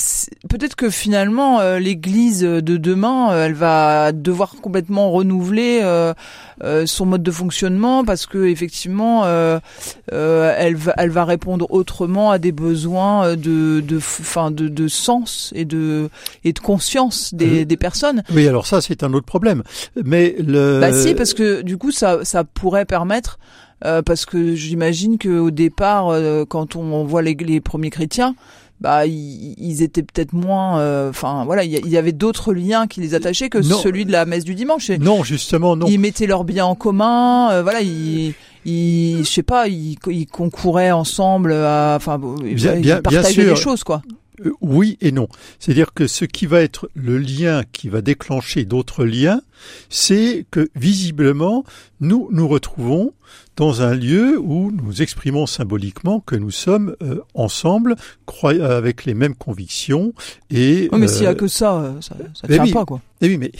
peut-être 0.47 0.75
que 0.75 0.89
finalement 0.89 1.59
euh, 1.59 1.79
l'Église 1.79 2.41
de 2.41 2.77
demain 2.77 3.31
euh, 3.31 3.45
elle 3.45 3.53
va 3.53 4.11
devoir 4.11 4.55
complètement 4.61 5.11
renouveler 5.11 5.79
euh, 5.83 6.13
euh, 6.63 6.85
son 6.85 7.05
mode 7.05 7.23
de 7.23 7.31
fonctionnement 7.31 8.05
parce 8.05 8.25
que 8.27 8.45
effectivement 8.45 9.23
euh, 9.25 9.59
euh, 10.13 10.53
elle 10.57 10.75
va 10.75 10.93
elle 10.97 11.09
va 11.09 11.25
répondre 11.25 11.65
autrement 11.71 12.31
à 12.31 12.37
des 12.37 12.51
besoins 12.51 13.35
de 13.35 13.79
de 13.81 13.97
enfin 13.97 14.51
de, 14.51 14.67
de 14.67 14.87
sens 14.87 15.51
et 15.55 15.65
de 15.65 16.09
et 16.43 16.53
de 16.53 16.59
conscience 16.59 17.33
des, 17.33 17.65
des 17.65 17.77
personnes. 17.77 18.23
Oui, 18.33 18.47
alors 18.47 18.67
ça, 18.67 18.81
c'est 18.81 19.03
un 19.03 19.13
autre 19.13 19.25
problème. 19.25 19.63
Mais 20.03 20.35
le. 20.39 20.79
Bah 20.79 20.93
si, 20.93 21.15
parce 21.15 21.33
que 21.33 21.61
du 21.61 21.77
coup, 21.77 21.91
ça, 21.91 22.19
ça 22.23 22.43
pourrait 22.43 22.85
permettre, 22.85 23.39
euh, 23.83 24.01
parce 24.01 24.25
que 24.25 24.55
j'imagine 24.55 25.17
que 25.17 25.37
au 25.39 25.51
départ, 25.51 26.09
euh, 26.09 26.45
quand 26.47 26.75
on 26.75 27.03
voit 27.03 27.21
les, 27.21 27.33
les 27.35 27.59
premiers 27.61 27.89
chrétiens, 27.89 28.35
bah 28.81 29.05
ils, 29.05 29.55
ils 29.57 29.81
étaient 29.83 30.03
peut-être 30.03 30.33
moins, 30.33 30.79
euh, 30.79 31.09
enfin 31.09 31.43
voilà, 31.45 31.63
il 31.63 31.71
y, 31.87 31.97
avait 31.97 32.11
d'autres 32.11 32.53
liens 32.53 32.87
qui 32.87 32.99
les 33.01 33.13
attachaient 33.15 33.49
que 33.49 33.57
Non. 33.57 33.77
celui 33.77 34.05
de 34.05 34.11
la 34.11 34.25
messe 34.25 34.43
du 34.43 34.53
dimanche. 34.55 34.89
Et 34.89 34.97
Non, 34.97 35.23
justement, 35.23 35.75
non. 35.75 35.87
Ils 35.87 35.99
mettaient 35.99 36.27
leurs 36.27 36.43
biens 36.43 36.65
en 36.65 36.75
commun, 36.75 37.51
euh, 37.51 37.63
voilà, 37.63 37.81
ils, 37.81 38.33
ils, 38.65 39.19
je 39.23 39.29
sais 39.29 39.43
pas, 39.43 39.67
ils, 39.67 39.95
ils 40.07 40.27
concouraient 40.27 40.91
ensemble, 40.91 41.53
à, 41.53 41.93
enfin, 41.95 42.17
Bien- 42.19 42.75
ils 42.75 42.81
bien 42.81 43.01
partageaient 43.01 43.31
sûr. 43.43 43.49
les 43.51 43.55
choses, 43.55 43.83
quoi. 43.83 44.01
Euh, 44.45 44.51
oui 44.61 44.97
et 45.01 45.11
non. 45.11 45.27
C'est-à-dire 45.59 45.93
que 45.93 46.07
ce 46.07 46.25
qui 46.25 46.45
va 46.45 46.61
être 46.61 46.89
le 46.95 47.17
lien 47.17 47.63
qui 47.71 47.89
va 47.89 48.01
déclencher 48.01 48.65
d'autres 48.65 49.05
liens, 49.05 49.41
c'est 49.89 50.45
que 50.51 50.69
visiblement, 50.75 51.63
nous 51.99 52.29
nous 52.31 52.47
retrouvons 52.47 53.13
dans 53.55 53.81
un 53.81 53.93
lieu 53.93 54.37
où 54.37 54.71
nous 54.71 55.01
exprimons 55.01 55.45
symboliquement 55.45 56.19
que 56.19 56.35
nous 56.35 56.51
sommes 56.51 56.95
euh, 57.01 57.21
ensemble, 57.33 57.95
avec 58.43 59.05
les 59.05 59.13
mêmes 59.13 59.35
convictions. 59.35 60.13
Et, 60.49 60.89
mais 60.91 61.07
s'il 61.07 61.21
n'y 61.21 61.27
a 61.27 61.35
que 61.35 61.47
ça, 61.47 61.95
ça, 62.01 62.15
ça 62.33 62.47
tient 62.47 62.67
pas, 62.71 62.85
quoi. 62.85 63.01
Eh 63.21 63.27
oui, 63.27 63.37
mais 63.37 63.51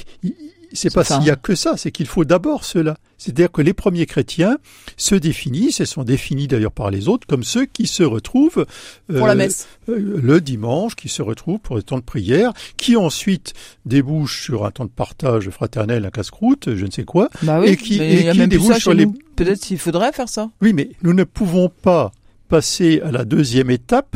c'est 0.76 0.94
pas 0.94 1.04
s'il 1.04 1.24
y 1.24 1.30
a 1.30 1.36
que 1.36 1.56
ça, 1.56 1.78
c'est 1.78 1.92
qu'il 1.92 2.08
faut 2.08 2.26
d'abord 2.26 2.64
cela. 2.64 2.98
C'est-à-dire 3.18 3.52
que 3.52 3.62
les 3.62 3.74
premiers 3.74 4.06
chrétiens 4.06 4.58
se 4.98 5.16
définissent, 5.16 5.80
et 5.80 5.86
sont 5.86 6.04
définis 6.04 6.48
d'ailleurs 6.48 6.72
par 6.72 6.92
les 6.92 7.08
autres, 7.08 7.26
comme 7.28 7.44
ceux 7.44 7.66
qui 7.66 7.88
se 7.88 8.04
retrouvent 8.04 8.66
pour 9.08 9.26
la 9.26 9.34
euh, 9.34 9.36
messe. 9.36 9.68
Euh, 9.90 10.20
le 10.22 10.42
dimanche, 10.42 10.96
qui 10.96 11.10
se 11.10 11.22
retrouvent 11.22 11.60
pour 11.60 11.76
le 11.76 11.84
temps 11.84 11.98
de 11.98 12.04
prière, 12.04 12.54
qui 12.78 12.96
ensuite 12.96 13.54
débouchent 13.86 14.44
sur 14.44 14.66
un 14.66 14.72
temps 14.72 14.86
de 14.86 14.90
partage 14.90 15.50
fraternel, 15.50 16.06
un 16.06 16.12
casse-croûte, 16.12 16.76
je 16.76 16.86
ne 16.86 16.92
sais 16.92 17.04
quoi, 17.06 17.30
bah 17.42 17.62
et 17.66 17.78
qui, 17.78 18.02
et 18.02 18.32
qui 18.32 18.48
débouchent 18.48 18.80
sur 18.80 18.94
les... 18.94 19.08
Peut-être 19.36 19.62
qu'il 19.62 19.80
faudrait 19.80 20.12
faire 20.12 20.30
ça. 20.30 20.50
Oui, 20.62 20.74
mais 20.74 20.90
nous 21.04 21.14
ne 21.14 21.24
pouvons 21.24 21.70
pas 21.70 22.12
passer 22.48 23.02
à 23.02 23.12
la 23.12 23.26
deuxième 23.26 23.70
étape 23.70 24.16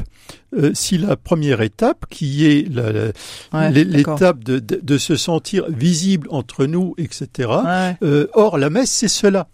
euh, 0.57 0.71
si 0.73 0.97
la 0.97 1.15
première 1.15 1.61
étape, 1.61 2.05
qui 2.09 2.47
est 2.47 2.67
l'étape 3.53 4.43
de, 4.43 4.57
de, 4.59 4.97
se 4.97 5.15
sentir 5.15 5.69
visible 5.69 6.27
entre 6.31 6.65
nous, 6.65 6.95
etc. 6.97 7.51
Euh, 8.01 8.25
or, 8.33 8.57
la 8.57 8.71
messe, 8.71 8.89
c'est 8.89 9.07
cela. 9.07 9.47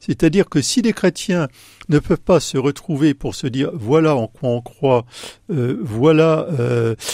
C'est-à-dire 0.00 0.48
que 0.48 0.60
si 0.60 0.82
les 0.82 0.92
chrétiens 0.92 1.46
ne 1.88 1.98
peuvent 1.98 2.18
pas 2.18 2.40
se 2.40 2.56
retrouver 2.56 3.14
pour 3.14 3.34
se 3.34 3.46
dire 3.46 3.70
voilà 3.74 4.16
en 4.16 4.26
quoi 4.26 4.48
on 4.48 4.60
croit, 4.62 5.04
euh, 5.52 5.76
voilà 5.82 6.46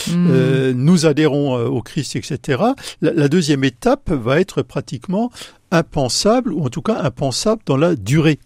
hmm. 0.09 0.71
nous 0.71 1.05
adhérons 1.05 1.57
au 1.67 1.83
Christ, 1.83 2.17
etc. 2.17 2.63
la, 3.03 3.29
deuxième 3.29 3.65
étape 3.65 4.11
va 4.11 4.41
être 4.41 4.63
pratiquement 4.63 5.31
impensable 5.73 6.53
ou 6.53 6.65
en 6.65 6.69
tout 6.69 6.83
cas 6.83 7.01
impensable 7.03 7.61
dans 7.67 7.77
la 7.77 7.97
durée. 7.97 8.39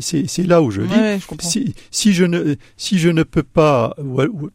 C'est 0.00 0.46
là 0.46 0.62
où 0.62 0.70
je 0.70 0.82
dis, 0.82 1.74
si, 1.90 2.12
je 2.12 2.24
ne, 2.24 2.54
si 2.76 2.98
je 2.98 3.08
ne 3.08 3.22
peux 3.22 3.42
pas, 3.42 3.96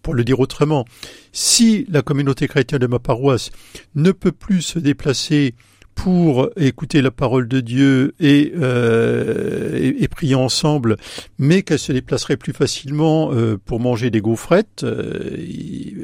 pour 0.01 0.13
le 0.13 0.23
dire 0.23 0.39
autrement, 0.39 0.85
si 1.31 1.85
la 1.89 2.01
communauté 2.01 2.47
chrétienne 2.47 2.79
de 2.79 2.87
ma 2.87 2.99
paroisse 2.99 3.51
ne 3.95 4.11
peut 4.11 4.31
plus 4.31 4.61
se 4.61 4.79
déplacer 4.79 5.53
pour 5.97 6.49
écouter 6.57 7.01
la 7.01 7.09
parole 7.09 7.47
de 7.47 7.59
Dieu 7.59 8.13
et, 8.19 8.53
euh, 8.55 9.75
et, 9.75 10.07
prier 10.07 10.35
ensemble, 10.35 10.95
mais 11.39 11.63
qu'elle 11.63 11.79
se 11.79 11.91
déplacerait 11.91 12.37
plus 12.37 12.53
facilement 12.53 13.31
euh, 13.33 13.57
pour 13.65 13.79
manger 13.79 14.11
des 14.11 14.21
gaufrettes, 14.21 14.83
euh, 14.83 15.35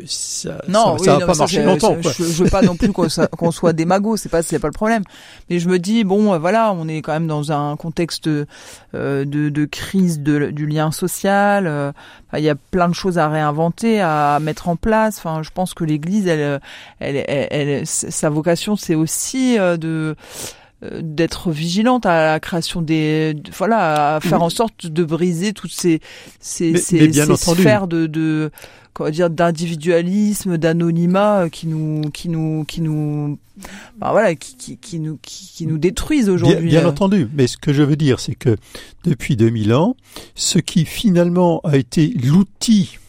ça, 0.08 0.58
non, 0.68 0.98
ça, 0.98 1.20
va 1.20 1.28
pas 1.28 1.36
marcher 1.36 1.64
longtemps. 1.64 1.96
Quoi. 2.02 2.12
Je, 2.12 2.24
je 2.24 2.44
veux 2.44 2.50
pas 2.50 2.64
non 2.64 2.76
plus 2.76 2.92
qu'on 2.92 3.08
soit, 3.08 3.30
soit 3.52 3.74
démago, 3.74 4.18
c'est 4.18 4.30
pas 4.30 4.42
c'est 4.42 4.58
pas 4.58 4.68
le 4.68 4.74
problème. 4.74 5.04
Mais 5.52 5.60
je 5.60 5.70
me 5.70 5.78
dis 5.78 6.04
bon, 6.04 6.40
voilà, 6.40 6.74
on 6.74 6.88
est 6.88 7.04
quand 7.04 7.14
même 7.14 7.28
dans 7.28 7.52
un 7.52 7.76
contexte 7.76 8.28
euh, 8.28 8.46
de, 8.94 9.50
de 9.50 9.66
crise 9.66 10.22
de, 10.22 10.50
du 10.50 10.66
lien 10.66 10.92
social. 10.92 11.94
Euh, 12.34 12.40
il 12.40 12.44
y 12.44 12.50
a 12.50 12.56
plein 12.56 12.88
de 12.88 12.94
choses 12.94 13.18
à 13.18 13.30
réinventer, 13.30 14.02
à 14.02 14.40
mettre 14.42 14.68
en 14.70 14.76
place. 14.76 15.18
Enfin, 15.18 15.44
je 15.44 15.50
pense 15.52 15.74
que 15.74 15.84
l'Église, 15.84 16.28
elle, 16.28 16.60
elle, 17.00 17.24
elle, 17.28 17.48
elle, 17.52 17.88
sa 17.88 18.30
vocation, 18.30 18.76
c'est 18.76 18.96
aussi 18.96 19.56
de 19.56 19.60
euh, 19.60 20.16
d'être 21.02 21.52
vigilante 21.52 22.06
à 22.06 22.34
la 22.34 22.40
création 22.40 22.82
des 22.82 23.36
voilà 23.56 24.16
à 24.16 24.20
faire 24.20 24.42
en 24.42 24.50
sorte 24.50 24.88
de 24.88 25.04
briser 25.04 25.54
toutes 25.54 25.72
ces 25.72 26.00
ces, 26.40 26.78
ces, 26.78 27.12
ces 27.12 27.36
sphères 27.36 27.88
de, 27.88 28.08
de 28.08 28.52
comment 28.94 29.10
dire 29.10 29.30
d'individualisme 29.30 30.58
d'anonymat 30.58 31.50
qui 31.52 31.68
nous 31.68 32.02
qui 32.12 32.30
nous 32.30 32.64
qui 32.66 32.82
nous 32.82 33.38
bah 33.98 34.10
voilà 34.12 34.36
qui, 34.36 34.56
qui, 34.56 34.78
qui 34.78 35.00
nous 35.00 35.18
qui, 35.22 35.52
qui, 35.54 35.68
nous 35.68 35.78
détruisent 35.78 36.30
aujourd'hui 36.30 36.68
bien, 36.68 36.82
bien, 36.82 36.90
entendu. 36.90 37.28
Mais 37.34 37.48
ce 37.48 37.58
que 37.58 37.74
je 37.74 37.84
veux 37.84 37.96
dire 37.96 38.20
c'est 38.20 38.36
que 38.36 38.56
depuis 39.04 39.36
2000 39.36 39.74
ans 39.74 39.96
ce 40.36 40.60
qui 40.60 40.86
finalement 40.86 41.60
a 41.64 41.78
été 41.78 42.14
l'outil 42.24 42.98
euh, 42.98 43.03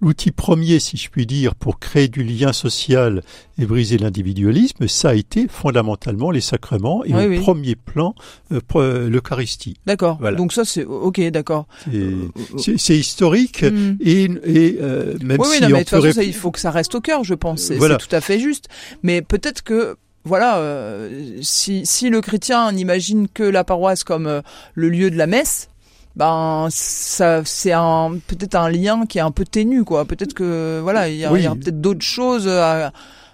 l'outil 0.00 0.30
premier, 0.30 0.78
si 0.78 0.96
je 0.96 1.10
puis 1.10 1.26
dire, 1.26 1.54
pour 1.54 1.78
créer 1.78 2.08
du 2.08 2.22
lien 2.22 2.52
social 2.52 3.22
et 3.58 3.66
briser 3.66 3.98
l'individualisme, 3.98 4.86
ça 4.88 5.10
a 5.10 5.14
été 5.14 5.48
fondamentalement 5.48 6.30
les 6.30 6.40
sacrements 6.40 7.04
et 7.04 7.14
au 7.14 7.40
premier 7.40 7.74
plan 7.74 8.14
euh, 8.52 9.08
l'Eucharistie. 9.08 9.76
D'accord. 9.86 10.18
Donc 10.36 10.52
ça 10.52 10.64
c'est 10.64 10.84
ok, 10.84 11.20
d'accord. 11.30 11.66
C'est 12.56 12.96
historique 12.96 13.62
hmm. 13.62 13.96
et, 14.00 14.24
et 14.44 14.78
euh, 14.80 15.16
même 15.22 15.40
oui, 15.40 15.46
si 15.56 15.62
non, 15.62 15.68
mais 15.70 15.84
de 15.84 15.88
toute 15.88 16.02
façon, 16.02 16.20
il 16.20 16.34
faut 16.34 16.50
que 16.50 16.60
ça 16.60 16.70
reste 16.70 16.94
au 16.94 17.00
cœur, 17.00 17.24
je 17.24 17.34
pense. 17.34 17.62
C'est 17.62 17.78
tout 17.78 18.14
à 18.14 18.20
fait 18.20 18.38
juste. 18.38 18.68
Mais 19.02 19.22
peut-être 19.22 19.62
que 19.62 19.96
voilà, 20.24 20.62
si, 21.40 21.86
si 21.86 22.10
le 22.10 22.20
chrétien 22.20 22.70
n'imagine 22.72 23.28
que 23.28 23.42
la 23.42 23.64
paroisse 23.64 24.04
comme 24.04 24.42
le 24.74 24.88
lieu 24.88 25.10
de 25.10 25.16
la 25.16 25.26
messe, 25.26 25.68
ben 26.18 26.66
ça 26.70 27.42
c'est 27.44 27.72
un 27.72 28.18
peut-être 28.26 28.56
un 28.56 28.68
lien 28.68 29.06
qui 29.06 29.18
est 29.18 29.22
un 29.22 29.30
peu 29.30 29.44
ténu 29.44 29.84
quoi. 29.84 30.04
Peut-être 30.04 30.34
que 30.34 30.80
voilà 30.82 31.08
il 31.08 31.16
y 31.16 31.24
a, 31.24 31.30
a 31.30 31.54
peut-être 31.54 31.80
d'autres 31.80 32.02
choses 32.02 32.48
à, 32.48 32.92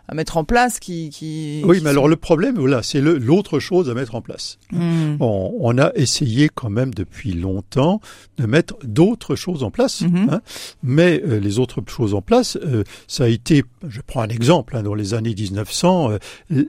à 0.08 0.14
mettre 0.14 0.36
en 0.36 0.44
place 0.44 0.80
qui, 0.80 1.10
qui 1.10 1.62
oui 1.64 1.80
mais 1.82 1.90
alors 1.90 2.08
le 2.08 2.16
problème 2.16 2.56
voilà 2.56 2.82
c'est 2.82 3.00
l'autre 3.00 3.58
chose 3.58 3.88
à 3.88 3.94
mettre 3.94 4.14
en 4.14 4.20
place 4.20 4.58
hmm. 4.72 5.16
on, 5.20 5.54
on, 5.60 5.78
a 5.78 5.92
essayé 5.94 6.50
quand 6.54 6.70
même 6.70 6.92
depuis 6.92 7.32
longtemps 7.32 8.00
de 8.38 8.46
mettre 8.46 8.74
d'autres 8.82 9.34
choses 9.34 9.62
en 9.62 9.70
place 9.70 10.02
mhm. 10.02 10.28
hein, 10.30 10.40
mais 10.82 11.22
euh, 11.24 11.40
les 11.40 11.58
autres 11.58 11.82
choses 11.86 12.14
en 12.14 12.20
place 12.20 12.56
euh, 12.56 12.84
ça 13.06 13.24
a 13.24 13.28
été 13.28 13.64
je 13.88 14.00
prends 14.06 14.22
un 14.22 14.28
exemple 14.28 14.76
hein, 14.76 14.82
dans 14.82 14.94
les 14.94 15.14
années 15.14 15.34
1900 15.34 16.10
euh, 16.10 16.18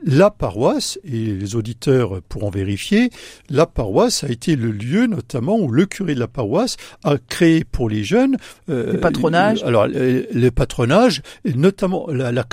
la 0.05 0.29
paroisse 0.29 0.99
et 1.03 1.33
les 1.33 1.55
auditeurs 1.55 2.21
pourront 2.29 2.49
vérifier 2.49 3.09
la 3.49 3.65
paroisse 3.65 4.23
a 4.23 4.29
été 4.29 4.55
le 4.55 4.71
lieu 4.71 5.07
notamment 5.07 5.57
où 5.57 5.69
le 5.69 5.85
curé 5.85 6.15
de 6.15 6.19
la 6.19 6.27
paroisse 6.27 6.77
a 7.03 7.17
créé 7.17 7.63
pour 7.63 7.89
les 7.89 8.03
jeunes 8.03 8.37
le 8.67 8.97
patronage 8.97 9.63
alors 9.63 9.87
le, 9.87 10.49
patronage 10.49 11.21
et 11.43 11.53
notamment 11.53 12.07
la, 12.09 12.31
la 12.31 12.43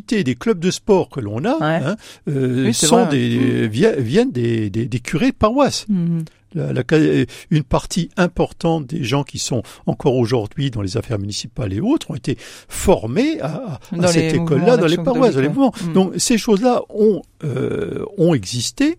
des 0.00 0.34
clubs 0.34 0.58
de 0.58 0.70
sport 0.70 1.08
que 1.08 1.20
l'on 1.20 1.44
a 1.44 1.56
hein, 1.60 1.96
euh, 2.28 2.72
sont 2.72 3.06
des, 3.06 3.68
viennent 3.68 4.32
des, 4.32 4.70
des, 4.70 4.86
des, 4.86 5.00
curés 5.00 5.30
de 5.30 5.36
paroisse. 5.36 5.86
La, 6.52 6.82
une 7.50 7.62
partie 7.62 8.10
importante 8.16 8.86
des 8.86 9.04
gens 9.04 9.22
qui 9.22 9.38
sont 9.38 9.62
encore 9.86 10.16
aujourd'hui 10.16 10.72
dans 10.72 10.82
les 10.82 10.96
affaires 10.96 11.20
municipales 11.20 11.72
et 11.72 11.80
autres 11.80 12.10
ont 12.10 12.16
été 12.16 12.36
formés 12.68 13.40
à, 13.40 13.78
à 14.00 14.08
cette 14.08 14.34
école-là, 14.34 14.76
dans 14.76 14.86
les 14.86 14.96
paroisses, 14.96 15.34
dans 15.36 15.40
les 15.40 15.48
mouvements. 15.48 15.72
Mhm. 15.86 15.92
Donc 15.92 16.12
ces 16.16 16.38
choses-là 16.38 16.82
ont, 16.88 17.22
euh, 17.44 18.04
ont 18.18 18.34
existé, 18.34 18.96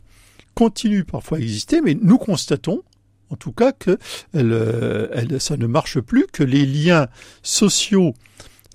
continuent 0.56 1.04
parfois 1.04 1.40
à 1.40 1.42
exister, 1.42 1.82
mais 1.82 1.98
nous 2.02 2.18
constatons 2.18 2.84
en 3.32 3.36
tout 3.36 3.52
cas 3.52 3.72
que 3.72 3.98
elle, 4.34 4.52
euh, 4.52 5.08
elle, 5.14 5.42
ça 5.42 5.58
ne 5.58 5.66
marche 5.66 6.00
plus, 6.00 6.28
que 6.32 6.44
les 6.44 6.66
liens 6.66 7.08
sociaux 7.42 8.14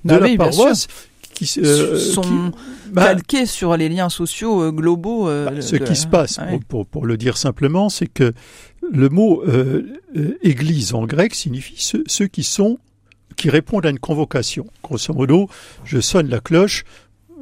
de 0.04 0.18
bah 0.18 0.20
la 0.20 0.36
paroisse 0.36 0.88
qui 1.36 1.60
euh, 1.60 1.98
sont 1.98 2.50
bah, 2.90 3.04
calqués 3.04 3.46
sur 3.46 3.76
les 3.76 3.88
liens 3.88 4.08
sociaux 4.08 4.62
euh, 4.62 4.72
globaux. 4.72 5.28
Euh, 5.28 5.50
bah, 5.50 5.60
ce 5.60 5.76
qui 5.76 5.94
se 5.94 6.06
passe, 6.06 6.40
pour, 6.68 6.86
pour, 6.86 7.04
le 7.04 7.16
dire 7.16 7.36
simplement, 7.36 7.88
c'est 7.88 8.06
que 8.06 8.32
le 8.90 9.08
mot 9.08 9.44
Église 10.42 10.94
en 10.94 11.04
grec 11.04 11.34
signifie 11.34 11.76
ceux, 12.06 12.26
qui 12.26 12.42
sont 12.42 12.78
qui 13.36 13.50
répondent 13.50 13.84
à 13.84 13.90
une 13.90 13.98
convocation. 13.98 14.66
Grosso 14.82 15.12
modo, 15.12 15.48
je 15.84 16.00
sonne 16.00 16.28
la 16.28 16.40
cloche, 16.40 16.84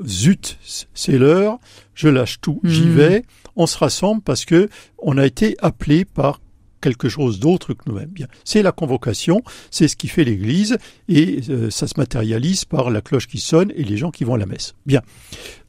zut, 0.05 0.59
c'est 0.93 1.19
l'heure, 1.19 1.59
je 1.95 2.09
lâche 2.09 2.41
tout, 2.41 2.61
j'y 2.65 2.87
hmm. 2.87 2.97
vais, 2.97 3.23
on 3.55 3.67
se 3.67 3.79
rassemble 3.79 4.21
parce 4.21 4.45
que 4.45 4.69
on 4.99 5.19
a 5.19 5.25
été 5.25 5.55
appelé 5.61 6.05
par 6.05 6.41
quelque 6.85 7.09
chose 7.09 7.41
d'autre 7.41 7.73
que 7.73 7.85
nous-mêmes. 7.87 8.11
Bien, 8.11 8.27
c'est 8.45 8.63
la 8.63 8.71
convocation, 8.71 9.43
c'est 9.71 9.89
ce 9.89 9.97
qui 9.97 10.09
fait 10.09 10.23
l'Église, 10.23 10.77
et 11.09 11.41
euh, 11.49 11.71
ça 11.71 11.87
se 11.87 11.95
matérialise 11.97 12.67
par 12.67 12.91
la 12.91 13.01
cloche 13.01 13.27
qui 13.27 13.39
sonne 13.39 13.73
et 13.75 13.85
les 13.85 13.97
gens 13.97 14.11
qui 14.11 14.25
vont 14.25 14.35
à 14.35 14.39
la 14.39 14.45
messe. 14.45 14.75
Bien. 14.85 15.01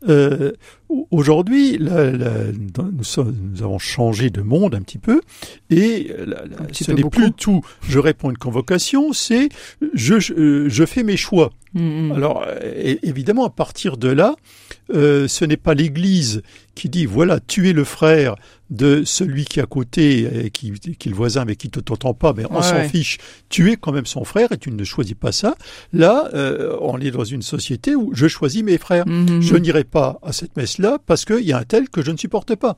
Euh, 0.09 0.51
Aujourd'hui, 1.09 1.79
nous, 1.79 2.91
nous, 2.91 3.63
avons 3.63 3.79
changé 3.79 4.29
de 4.29 4.41
monde 4.41 4.75
un 4.75 4.81
petit 4.81 4.99
peu, 4.99 5.19
et 5.71 6.11
ce 6.71 6.91
n'est 6.91 7.09
plus 7.09 7.31
tout. 7.31 7.61
Je 7.87 7.97
réponds 7.97 8.27
à 8.27 8.31
une 8.31 8.37
convocation, 8.37 9.11
c'est 9.11 9.49
je, 9.93 10.19
je, 10.19 10.85
fais 10.85 11.01
mes 11.01 11.17
choix. 11.17 11.51
Mm, 11.73 12.09
mm. 12.09 12.11
Alors, 12.11 12.45
évidemment, 13.01 13.45
à 13.45 13.49
partir 13.49 13.97
de 13.97 14.09
là, 14.09 14.35
euh, 14.93 15.27
ce 15.27 15.43
n'est 15.43 15.57
pas 15.57 15.73
l'Église 15.73 16.43
qui 16.75 16.87
dit 16.87 17.07
voilà, 17.07 17.39
tu 17.39 17.67
es 17.67 17.73
le 17.73 17.83
frère 17.83 18.35
de 18.69 19.03
celui 19.03 19.45
qui 19.45 19.59
est 19.59 19.63
à 19.63 19.67
côté, 19.67 20.45
et 20.45 20.49
qui, 20.49 20.71
qui 20.71 21.09
est 21.09 21.11
le 21.11 21.15
voisin, 21.15 21.45
mais 21.45 21.55
qui 21.55 21.67
ne 21.67 21.81
t'entend 21.81 22.13
pas, 22.13 22.33
mais 22.33 22.45
on 22.49 22.61
s'en 22.61 22.83
fiche. 22.89 23.19
Tu 23.49 23.71
es 23.71 23.77
quand 23.77 23.91
même 23.91 24.05
son 24.05 24.23
frère 24.23 24.51
et 24.51 24.57
tu 24.57 24.71
ne 24.71 24.83
choisis 24.83 25.15
pas 25.15 25.31
ça. 25.31 25.55
Là, 25.93 26.29
euh, 26.33 26.75
on 26.81 26.99
est 26.99 27.11
dans 27.11 27.23
une 27.23 27.41
société 27.41 27.95
où 27.95 28.11
je 28.13 28.27
choisis 28.27 28.63
mes 28.63 28.77
frères. 28.77 29.07
Mm, 29.07 29.41
je 29.41 29.55
n'irai 29.55 29.83
pas 29.83 30.19
à 30.23 30.33
cette 30.33 30.57
messe-là 30.57 30.97
parce 31.05 31.25
qu'il 31.25 31.41
y 31.41 31.53
a 31.53 31.59
un 31.59 31.63
tel 31.63 31.89
que 31.89 32.01
je 32.01 32.11
ne 32.11 32.17
supporte 32.17 32.55
pas. 32.55 32.77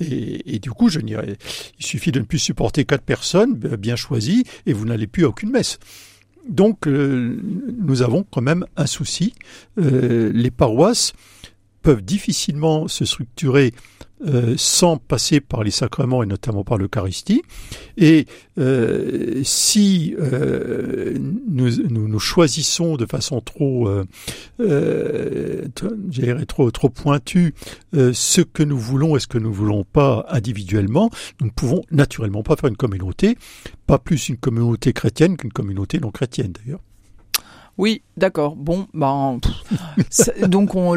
Et, 0.00 0.54
et 0.54 0.58
du 0.58 0.70
coup, 0.70 0.88
je 0.88 1.00
n'irai. 1.00 1.36
Il 1.78 1.86
suffit 1.86 2.12
de 2.12 2.18
ne 2.18 2.24
plus 2.24 2.38
supporter 2.38 2.84
quatre 2.84 3.04
personnes 3.04 3.54
bien 3.54 3.96
choisies 3.96 4.44
et 4.66 4.72
vous 4.72 4.86
n'allez 4.86 5.06
plus 5.06 5.24
à 5.24 5.28
aucune 5.28 5.50
messe. 5.50 5.78
donc, 6.48 6.86
nous 6.86 8.02
avons 8.02 8.24
quand 8.30 8.40
même 8.40 8.64
un 8.76 8.86
souci. 8.86 9.34
les 9.76 10.50
paroisses 10.50 11.12
peuvent 11.82 12.02
difficilement 12.02 12.88
se 12.88 13.04
structurer 13.04 13.72
euh, 14.26 14.54
sans 14.56 14.96
passer 14.96 15.40
par 15.40 15.62
les 15.62 15.70
sacrements 15.70 16.24
et 16.24 16.26
notamment 16.26 16.64
par 16.64 16.76
l'Eucharistie. 16.76 17.42
Et 17.96 18.26
euh, 18.58 19.42
si 19.44 20.16
euh, 20.18 21.16
nous, 21.46 21.70
nous, 21.88 22.18
choisissons 22.18 22.96
de 22.96 23.06
façon 23.06 23.40
trop, 23.40 23.88
trop, 26.48 26.70
trop 26.72 26.88
pointue 26.88 27.54
ce 27.92 28.40
que 28.40 28.64
nous 28.64 28.78
voulons 28.78 29.16
et 29.16 29.20
ce 29.20 29.28
que 29.28 29.38
nous 29.38 29.52
voulons 29.52 29.84
pas 29.84 30.26
individuellement, 30.30 31.10
nous 31.40 31.46
ne 31.46 31.52
pouvons 31.52 31.82
naturellement 31.92 32.42
pas 32.42 32.56
faire 32.56 32.70
une 32.70 32.76
communauté, 32.76 33.38
pas 33.86 33.98
plus 33.98 34.28
une 34.28 34.36
communauté 34.36 34.92
chrétienne 34.92 35.36
qu'une 35.36 35.52
communauté 35.52 36.00
non 36.00 36.10
chrétienne 36.10 36.52
d'ailleurs. 36.52 36.80
Oui, 37.78 38.02
d'accord. 38.16 38.56
Bon, 38.56 38.88
ben, 38.92 39.38
donc 40.48 40.74
on, 40.74 40.96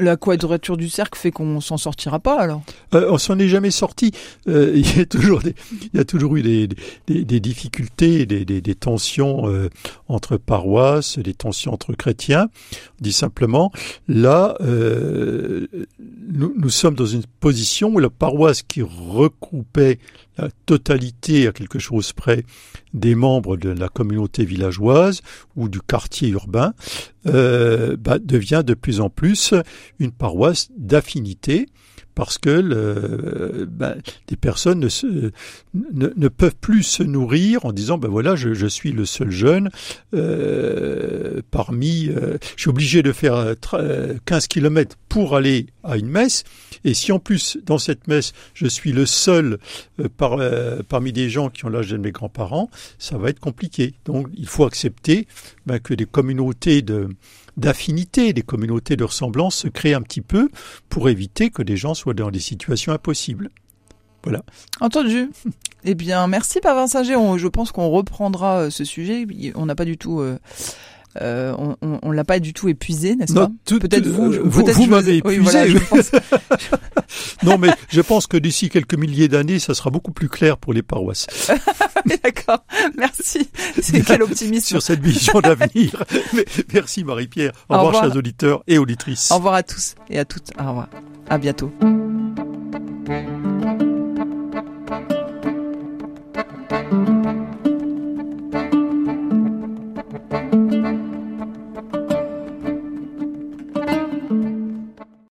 la 0.00 0.16
quadrature 0.16 0.76
du 0.76 0.88
cercle 0.88 1.16
fait 1.16 1.30
qu'on 1.30 1.60
s'en 1.60 1.76
sortira 1.76 2.18
pas 2.18 2.40
alors? 2.40 2.62
Euh, 2.94 3.08
on 3.12 3.16
s'en 3.18 3.38
est 3.38 3.46
jamais 3.46 3.70
sorti. 3.70 4.10
Euh, 4.48 4.72
il 4.74 4.96
y 4.96 5.00
a 5.00 5.06
toujours 5.06 5.40
des, 5.40 5.54
il 5.92 5.96
y 5.96 6.00
a 6.00 6.04
toujours 6.04 6.34
eu 6.36 6.42
des, 6.42 6.68
des, 7.06 7.24
des 7.24 7.40
difficultés, 7.40 8.26
des, 8.26 8.44
des, 8.44 8.60
des 8.60 8.74
tensions 8.74 9.48
euh, 9.48 9.70
entre 10.08 10.36
paroisses, 10.36 11.20
des 11.20 11.34
tensions 11.34 11.72
entre 11.72 11.92
chrétiens. 11.92 12.48
On 13.00 13.02
dit 13.02 13.12
simplement, 13.12 13.70
là, 14.08 14.56
euh, 14.62 15.68
nous, 16.28 16.52
nous 16.56 16.70
sommes 16.70 16.96
dans 16.96 17.06
une 17.06 17.24
position 17.38 17.90
où 17.94 18.00
la 18.00 18.10
paroisse 18.10 18.62
qui 18.62 18.82
recoupait 18.82 20.00
la 20.38 20.48
totalité 20.66 21.46
à 21.46 21.52
quelque 21.52 21.78
chose 21.78 22.12
près 22.12 22.44
des 22.94 23.14
membres 23.14 23.56
de 23.56 23.70
la 23.70 23.88
communauté 23.88 24.44
villageoise 24.44 25.22
ou 25.56 25.68
du 25.68 25.80
quartier 25.80 26.28
urbain 26.28 26.74
euh, 27.26 27.96
bah, 27.98 28.18
devient 28.18 28.62
de 28.64 28.74
plus 28.74 29.00
en 29.00 29.10
plus 29.10 29.54
une 29.98 30.12
paroisse 30.12 30.68
d'affinité 30.76 31.66
parce 32.16 32.38
que 32.38 33.66
ben, 33.70 33.94
des 34.26 34.36
personnes 34.36 34.80
ne, 34.80 34.88
se, 34.88 35.30
ne, 35.74 36.08
ne, 36.16 36.28
peuvent 36.28 36.56
plus 36.60 36.82
se 36.82 37.02
nourrir 37.02 37.64
en 37.66 37.72
disant 37.72 37.98
ben 37.98 38.08
voilà 38.08 38.34
je, 38.34 38.54
je 38.54 38.66
suis 38.66 38.90
le 38.90 39.04
seul 39.04 39.30
jeune 39.30 39.70
euh, 40.14 41.42
parmi 41.50 42.08
euh, 42.08 42.38
je 42.56 42.62
suis 42.62 42.70
obligé 42.70 43.02
de 43.02 43.12
faire 43.12 43.54
15 43.60 43.74
euh, 43.74 44.46
kilomètres 44.48 44.96
pour 45.08 45.36
aller 45.36 45.66
à 45.84 45.96
une 45.96 46.08
messe. 46.08 46.44
Et 46.84 46.94
si 46.94 47.12
en 47.12 47.18
plus 47.18 47.58
dans 47.64 47.78
cette 47.78 48.08
messe 48.08 48.32
je 48.54 48.66
suis 48.66 48.92
le 48.92 49.06
seul 49.06 49.58
euh, 50.00 50.08
par, 50.16 50.34
euh, 50.34 50.80
parmi 50.88 51.12
des 51.12 51.28
gens 51.28 51.50
qui 51.50 51.64
ont 51.64 51.68
l'âge 51.68 51.90
de 51.90 51.98
mes 51.98 52.12
grands-parents 52.12 52.70
ça 52.98 53.18
va 53.18 53.28
être 53.28 53.40
compliqué. 53.40 53.94
Donc 54.06 54.28
il 54.34 54.46
faut 54.46 54.64
accepter 54.64 55.26
ben, 55.66 55.78
que 55.78 55.94
des 55.94 56.06
communautés 56.06 56.82
de 56.82 57.08
d'affinité, 57.56 58.32
des 58.32 58.42
communautés 58.42 58.96
de 58.96 59.04
ressemblance 59.04 59.56
se 59.56 59.68
créent 59.68 59.94
un 59.94 60.02
petit 60.02 60.20
peu 60.20 60.48
pour 60.88 61.08
éviter 61.08 61.50
que 61.50 61.62
des 61.62 61.76
gens 61.76 61.94
soient 61.94 62.14
dans 62.14 62.30
des 62.30 62.40
situations 62.40 62.92
impossibles. 62.92 63.50
Voilà. 64.22 64.42
Entendu. 64.80 65.30
Eh 65.84 65.94
bien, 65.94 66.26
merci 66.26 66.60
Pavin 66.60 66.88
Singer. 66.88 67.16
Je 67.36 67.46
pense 67.46 67.70
qu'on 67.70 67.88
reprendra 67.88 68.62
euh, 68.62 68.70
ce 68.70 68.84
sujet. 68.84 69.26
On 69.54 69.66
n'a 69.66 69.76
pas 69.76 69.84
du 69.84 69.96
tout. 69.96 70.20
Euh, 71.22 71.36
euh, 71.36 71.74
on, 71.82 71.98
on, 72.02 72.10
l'a 72.12 72.24
pas 72.24 72.38
du 72.38 72.52
tout 72.52 72.68
épuisé, 72.68 73.16
n'est-ce 73.16 73.34
pas 73.34 73.50
Peut-être 73.66 74.06
vous, 74.06 74.32
euh, 74.32 74.42
vous, 74.44 74.64
vous 74.64 74.86
m'avez 74.86 75.18
épuisé. 75.18 75.74
Oui, 75.74 75.80
pense... 75.88 76.12
non, 77.42 77.58
mais 77.58 77.68
je 77.88 78.00
pense 78.00 78.26
que 78.26 78.36
d'ici 78.36 78.68
quelques 78.68 78.94
milliers 78.94 79.28
d'années, 79.28 79.58
ça 79.58 79.74
sera 79.74 79.90
beaucoup 79.90 80.12
plus 80.12 80.28
clair 80.28 80.56
pour 80.56 80.72
les 80.72 80.82
paroisses. 80.82 81.26
D'accord, 82.24 82.64
merci. 82.96 83.48
C'est 83.80 84.02
quel 84.04 84.22
optimisme 84.22 84.66
sur 84.66 84.82
cette 84.82 85.00
vision 85.00 85.40
d'avenir. 85.40 86.04
merci 86.72 87.04
Marie-Pierre. 87.04 87.52
Au, 87.68 87.74
Au, 87.74 87.84
revoir, 87.84 88.04
chers 88.04 88.16
auditeurs 88.16 88.62
et 88.66 88.78
auditrices. 88.78 89.30
Au 89.30 89.36
revoir 89.36 89.54
à 89.54 89.62
tous 89.62 89.94
et 90.10 90.18
à 90.18 90.24
toutes. 90.24 90.50
Au 90.58 90.68
revoir. 90.68 90.88
À 91.28 91.38
bientôt. 91.38 91.72